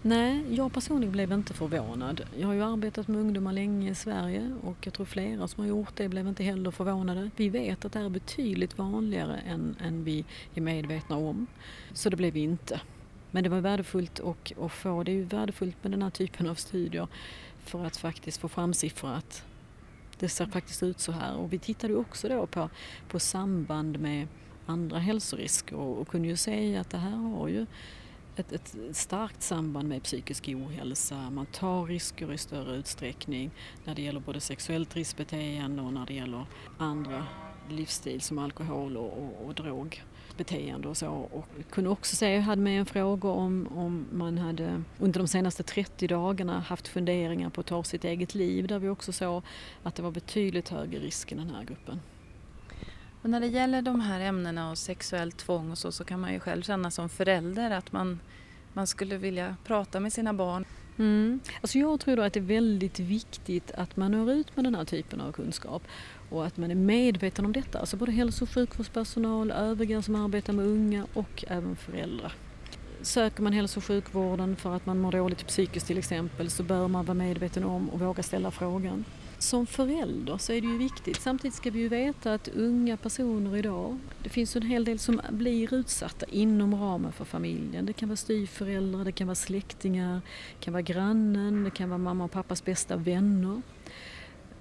Nej, 0.06 0.56
jag 0.56 0.74
personligen 0.74 1.12
blev 1.12 1.32
inte 1.32 1.54
förvånad. 1.54 2.22
Jag 2.38 2.48
har 2.48 2.54
ju 2.54 2.64
arbetat 2.64 3.08
med 3.08 3.22
ungdomar 3.22 3.54
länge 3.54 3.92
i 3.92 3.96
Sverige 3.96 4.52
och 4.64 4.76
jag 4.82 4.94
tror 4.94 5.06
flera 5.06 5.48
som 5.48 5.62
har 5.62 5.68
gjort 5.70 5.96
det 5.96 6.10
blev 6.10 6.28
inte 6.28 6.44
heller 6.44 6.72
förvånade. 6.72 7.30
Vi 7.36 7.50
vet 7.50 7.86
att 7.86 7.94
det 7.94 8.00
är 8.00 8.10
betydligt 8.10 8.78
vanligare 8.78 9.38
än, 9.38 9.76
än 9.82 10.04
vi 10.04 10.26
är 10.56 10.62
medvetna 10.62 11.18
om. 11.18 11.48
Så 11.94 12.10
det 12.10 12.18
blev 12.18 12.34
vi 12.34 12.40
inte. 12.40 12.82
Men 13.32 13.44
det 13.44 13.50
var 13.50 13.62
värdefullt 13.62 14.20
att, 14.20 14.60
att 14.60 14.72
få, 14.72 15.04
det 15.04 15.12
är 15.12 15.16
ju 15.16 15.24
värdefullt 15.24 15.84
med 15.84 15.92
den 15.92 16.02
här 16.02 16.10
typen 16.10 16.50
av 16.50 16.56
studier 16.56 17.08
för 17.64 17.86
att 17.86 17.98
faktiskt 17.98 18.42
få 18.42 18.48
fram 18.48 18.74
siffror 18.74 19.14
att 19.14 19.46
det 20.20 20.30
ser 20.30 20.46
faktiskt 20.46 20.84
ut 20.84 21.00
så 21.00 21.12
här. 21.12 21.36
Och 21.36 21.54
vi 21.54 21.60
tittade 21.60 21.96
också 21.96 22.30
då 22.30 22.48
på, 22.48 22.70
på 23.08 23.20
samband 23.20 24.00
med 24.00 24.28
andra 24.66 25.00
hälsorisker 25.00 25.76
och, 25.76 25.98
och 25.98 26.08
kunde 26.08 26.28
ju 26.28 26.38
se 26.38 26.78
att 26.78 26.90
det 26.90 26.98
här 26.98 27.18
har 27.18 27.48
ju 27.48 27.66
ett, 28.36 28.52
ett 28.52 28.76
starkt 28.92 29.42
samband 29.42 29.88
med 29.88 30.04
psykisk 30.04 30.50
ohälsa. 30.50 31.30
Man 31.30 31.46
tar 31.46 31.86
risker 31.86 32.34
i 32.34 32.38
större 32.38 32.76
utsträckning 32.76 33.52
när 33.84 33.96
det 33.96 34.02
gäller 34.02 34.20
både 34.20 34.40
sexuellt 34.40 34.96
riskbeteende 34.96 35.82
och 35.82 35.94
när 35.94 36.06
det 36.06 36.14
gäller 36.14 36.46
andra 36.78 37.26
livsstil 37.70 38.22
som 38.22 38.38
alkohol 38.38 38.98
och, 38.98 39.18
och, 39.18 39.46
och 39.46 39.54
drogbeteende 39.54 40.88
och 40.88 40.98
så. 40.98 41.10
Och 41.10 41.46
kunde 41.70 41.90
också 41.90 42.16
se, 42.16 42.34
jag 42.34 42.42
hade 42.42 42.62
med 42.62 42.80
en 42.80 42.86
fråga 42.86 43.30
om, 43.30 43.68
om 43.76 44.06
man 44.12 44.38
hade 44.38 44.84
under 45.00 45.20
de 45.20 45.28
senaste 45.28 45.64
30 45.64 46.08
dagarna 46.08 46.60
haft 46.60 46.88
funderingar 46.88 47.50
på 47.50 47.62
att 47.62 47.68
ta 47.68 47.84
sitt 47.84 48.06
eget 48.06 48.36
liv 48.36 48.68
där 48.68 48.80
vi 48.80 48.90
också 48.90 49.12
såg 49.12 49.44
att 49.84 49.96
det 49.96 50.04
var 50.04 50.12
betydligt 50.12 50.70
högre 50.70 51.00
risk 51.00 51.32
i 51.32 51.36
den 51.36 51.50
här 51.50 51.64
gruppen. 51.64 52.00
Och 53.24 53.30
när 53.30 53.40
det 53.40 53.48
gäller 53.48 53.82
de 53.82 54.02
här 54.02 54.20
ämnena 54.20 54.72
och 54.72 54.78
sexuellt 54.78 55.38
tvång 55.38 55.72
och 55.72 55.78
så, 55.78 55.92
så 55.92 56.04
kan 56.04 56.20
man 56.20 56.34
ju 56.34 56.40
själv 56.40 56.62
känna 56.62 56.92
som 56.92 57.10
förälder 57.10 57.72
att 57.72 57.92
man, 57.92 58.20
man 58.74 58.88
skulle 58.88 59.18
vilja 59.18 59.56
prata 59.64 60.00
med 60.00 60.14
sina 60.14 60.34
barn. 60.34 60.66
Mm. 60.98 61.40
Alltså 61.62 61.78
jag 61.78 62.00
tror 62.00 62.16
då 62.16 62.22
att 62.22 62.34
det 62.34 62.40
är 62.40 62.42
väldigt 62.42 63.00
viktigt 63.00 63.72
att 63.72 63.98
man 63.98 64.12
når 64.12 64.32
ut 64.32 64.56
med 64.56 64.66
den 64.66 64.76
här 64.76 64.86
typen 64.86 65.22
av 65.22 65.32
kunskap 65.32 65.84
och 66.30 66.46
att 66.46 66.58
man 66.58 66.72
är 66.72 66.76
medveten 66.76 67.46
om 67.46 67.54
detta. 67.54 67.80
Alltså 67.80 67.98
både 67.98 68.12
hälso 68.12 68.44
och 68.44 68.50
sjukvårdspersonal, 68.50 69.52
övriga 69.52 70.02
som 70.02 70.16
arbetar 70.16 70.54
med 70.54 70.66
unga 70.66 71.06
och 71.14 71.46
även 71.48 71.76
föräldrar. 71.76 72.34
Söker 73.02 73.44
man 73.44 73.54
hälso 73.54 73.80
och 73.80 73.84
sjukvården 73.84 74.56
för 74.56 74.76
att 74.76 74.86
man 74.86 75.00
mår 75.00 75.12
dåligt 75.12 75.48
psykiskt 75.48 75.88
till 75.88 75.98
exempel 75.98 76.50
så 76.50 76.64
bör 76.64 76.88
man 76.88 77.06
vara 77.06 77.16
medveten 77.16 77.64
om 77.64 77.90
och 77.90 78.00
våga 78.00 78.24
ställa 78.24 78.52
frågan 78.52 79.06
som 79.44 79.66
förälder 79.66 80.38
så 80.38 80.54
är 80.54 80.62
det 80.62 80.68
ju 80.68 80.78
viktigt. 80.78 81.22
Samtidigt 81.22 81.56
ska 81.56 81.72
vi 81.72 81.80
ju 81.80 81.90
veta 81.90 82.34
att 82.34 82.48
unga 82.48 82.98
personer 82.98 83.58
idag, 83.58 83.98
det 84.24 84.30
finns 84.30 84.56
en 84.56 84.62
hel 84.62 84.86
del 84.86 85.00
som 85.00 85.22
blir 85.30 85.74
utsatta 85.74 86.26
inom 86.26 86.76
ramen 86.76 87.12
för 87.12 87.26
familjen. 87.26 87.86
Det 87.86 87.94
kan 87.94 88.10
vara 88.10 88.18
styvföräldrar, 88.18 89.06
det 89.06 89.12
kan 89.12 89.28
vara 89.28 89.36
släktingar, 89.36 90.22
det 90.60 90.66
kan 90.66 90.74
vara 90.74 90.82
grannen, 90.82 91.64
det 91.64 91.70
kan 91.70 91.90
vara 91.90 91.98
mamma 91.98 92.24
och 92.24 92.32
pappas 92.32 92.66
bästa 92.66 92.96
vänner. 92.96 93.62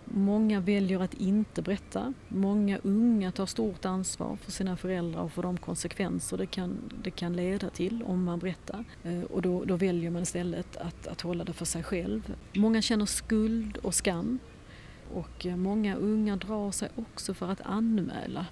Många 0.05 0.61
väljer 0.61 1.01
att 1.01 1.15
inte 1.15 1.63
berätta. 1.63 2.15
Många 2.29 2.79
unga 2.83 3.33
tar 3.33 3.47
stort 3.47 3.85
ansvar 3.85 4.37
för 4.37 4.53
sina 4.53 4.77
föräldrar 4.77 5.23
och 5.23 5.33
för 5.33 5.43
de 5.43 5.57
konsekvenser 5.57 6.37
det 6.37 6.47
kan, 6.47 6.79
det 7.03 7.11
kan 7.11 7.33
leda 7.37 7.71
till 7.71 8.03
om 8.03 8.25
man 8.25 8.39
berättar. 8.39 8.85
Eh, 9.05 9.23
och 9.23 9.43
då, 9.43 9.65
då 9.65 9.77
väljer 9.77 10.11
man 10.11 10.23
istället 10.23 10.77
att, 10.77 11.07
att 11.07 11.21
hålla 11.21 11.45
det 11.45 11.53
för 11.53 11.65
sig 11.65 11.83
själv. 11.83 12.35
Många 12.53 12.83
känner 12.83 13.07
skuld 13.07 13.77
och 13.77 13.95
skam 13.95 14.39
och 15.15 15.47
eh, 15.47 15.57
många 15.57 15.97
unga 15.97 16.37
drar 16.37 16.71
sig 16.71 16.89
också 16.97 17.35
för 17.35 17.49
att 17.49 17.61
anmäla 17.61 18.47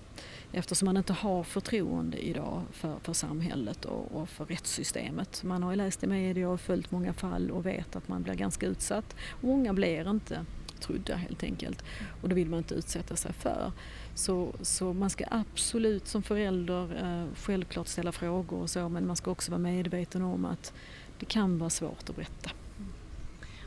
eftersom 0.53 0.87
man 0.87 0.97
inte 0.97 1.13
har 1.13 1.43
förtroende 1.43 2.19
idag 2.19 2.63
för, 2.73 2.99
för 3.03 3.13
samhället 3.13 3.85
och, 3.85 4.13
och, 4.13 4.29
för 4.29 4.45
rättssystemet. 4.45 5.43
Man 5.45 5.63
har 5.63 5.71
ju 5.71 5.77
läst 5.77 6.05
i 6.05 6.07
media 6.07 6.49
och 6.49 6.61
följt 6.61 6.91
många 6.91 7.13
fall 7.13 7.51
och 7.51 7.67
vet 7.67 7.97
att 7.97 8.09
man 8.09 8.23
blir 8.23 8.35
ganska 8.35 8.67
utsatt. 8.67 9.17
Många 9.41 9.73
blir 9.73 10.11
inte 10.11 10.45
trodda 10.81 11.17
helt 11.17 11.43
enkelt 11.43 11.85
och 12.23 12.29
det 12.29 12.35
vill 12.35 12.49
man 12.49 12.59
inte 12.59 12.75
utsätta 12.75 13.17
sig 13.17 13.33
för. 13.33 13.73
Så, 14.15 14.55
så 14.63 14.93
man 14.93 15.11
ska 15.11 15.25
absolut 15.31 16.09
som 16.09 16.23
förälder 16.23 17.03
eh, 17.03 17.35
självklart 17.37 17.89
ställa 17.89 18.13
frågor 18.13 18.59
och 18.59 18.71
så 18.71 18.89
men 18.89 19.07
man 19.07 19.17
ska 19.17 19.31
också 19.31 19.51
vara 19.51 19.59
medveten 19.59 20.23
om 20.23 20.45
att 20.45 20.73
det 21.19 21.27
kan 21.27 21.59
vara 21.59 21.71
svårt 21.71 22.11
att 22.11 22.17
berätta. 22.17 22.51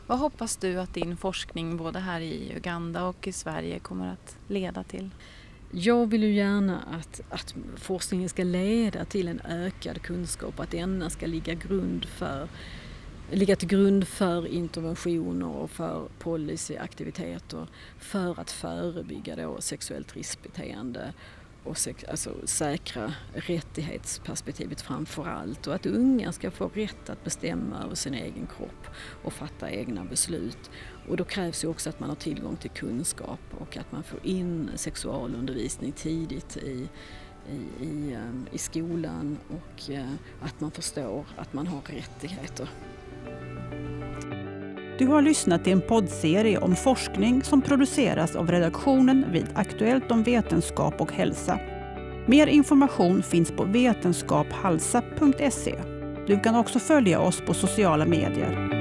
Vad 0.08 0.20
hoppas 0.20 0.58
du 0.58 0.80
att 0.80 0.94
din 0.94 1.18
forskning 1.18 1.78
både 1.78 2.00
här 2.00 2.22
i 2.22 2.54
Uganda 2.56 3.04
och 3.04 3.28
i 3.28 3.32
Sverige 3.32 3.80
kommer 3.80 4.14
att 4.14 4.38
leda 4.48 4.84
till? 4.84 5.10
Jag 5.72 6.10
vill 6.10 6.24
ju 6.24 6.34
gärna 6.34 6.80
att, 6.80 7.22
att 7.30 7.56
forskningen 7.76 8.30
ska 8.30 8.44
leda 8.44 9.06
till 9.06 9.28
en 9.28 9.42
ökad 9.42 10.02
kunskap, 10.02 10.60
att 10.60 10.72
denna 10.72 11.10
ska 11.10 11.26
ligga, 11.26 11.54
grund 11.54 12.06
för, 12.06 12.48
ligga 13.32 13.56
till 13.56 13.68
grund 13.68 14.08
för 14.08 14.48
interventioner 14.48 15.48
och 15.48 15.70
för 15.70 16.08
policyaktiviteter 16.20 17.68
för 18.00 18.40
att 18.40 18.52
förebygga 18.52 19.36
då 19.36 19.62
sexuellt 19.62 20.16
riskbeteende 20.16 21.14
och 21.64 21.78
alltså 22.10 22.36
säkra 22.44 23.14
rättighetsperspektivet 23.34 24.82
framför 24.82 25.28
allt 25.28 25.68
och 25.68 25.76
att 25.76 25.86
unga 25.86 26.32
ska 26.32 26.52
få 26.52 26.68
rätt 26.74 27.10
att 27.10 27.24
bestämma 27.24 27.84
över 27.84 27.96
sin 27.96 28.14
egen 28.14 28.48
kropp 28.58 28.88
och 29.24 29.34
fatta 29.34 29.72
egna 29.72 30.06
beslut. 30.06 30.72
Och 31.10 31.18
då 31.18 31.24
krävs 31.24 31.64
ju 31.64 31.68
också 31.68 31.90
att 31.90 32.00
man 32.00 32.10
har 32.10 32.16
tillgång 32.16 32.56
till 32.56 32.70
kunskap 32.70 33.40
och 33.60 33.78
att 33.78 33.92
man 33.92 34.04
får 34.04 34.20
in 34.24 34.72
sexualundervisning 34.76 35.92
tidigt 35.92 36.58
i, 36.58 36.90
i, 37.50 37.86
i, 37.86 38.14
eh, 38.14 38.54
i 38.56 38.58
skolan 38.58 39.38
och 39.50 39.90
eh, 39.90 40.12
att 40.42 40.62
man 40.62 40.72
förstår 40.72 41.26
att 41.36 41.54
man 41.54 41.68
har 41.68 41.82
rättigheter. 41.82 42.70
Du 44.98 45.08
har 45.08 45.22
lyssnat 45.22 45.64
till 45.64 45.74
en 45.74 45.82
poddserie 45.82 46.58
om 46.58 46.76
forskning 46.76 47.44
som 47.44 47.62
produceras 47.62 48.36
av 48.36 48.52
redaktionen 48.52 49.26
vid 49.32 49.46
Aktuellt 49.56 50.12
om 50.12 50.24
vetenskap 50.24 51.02
och 51.02 51.14
hälsa. 51.14 51.60
Mer 52.26 52.48
information 52.48 53.24
finns 53.24 53.52
på 53.52 53.64
vetenskaphalsa.se. 53.64 55.76
Du 56.28 56.40
kan 56.40 56.56
också 56.56 56.80
följa 56.80 57.20
oss 57.20 57.42
på 57.42 57.54
sociala 57.54 58.06
medier. 58.06 58.73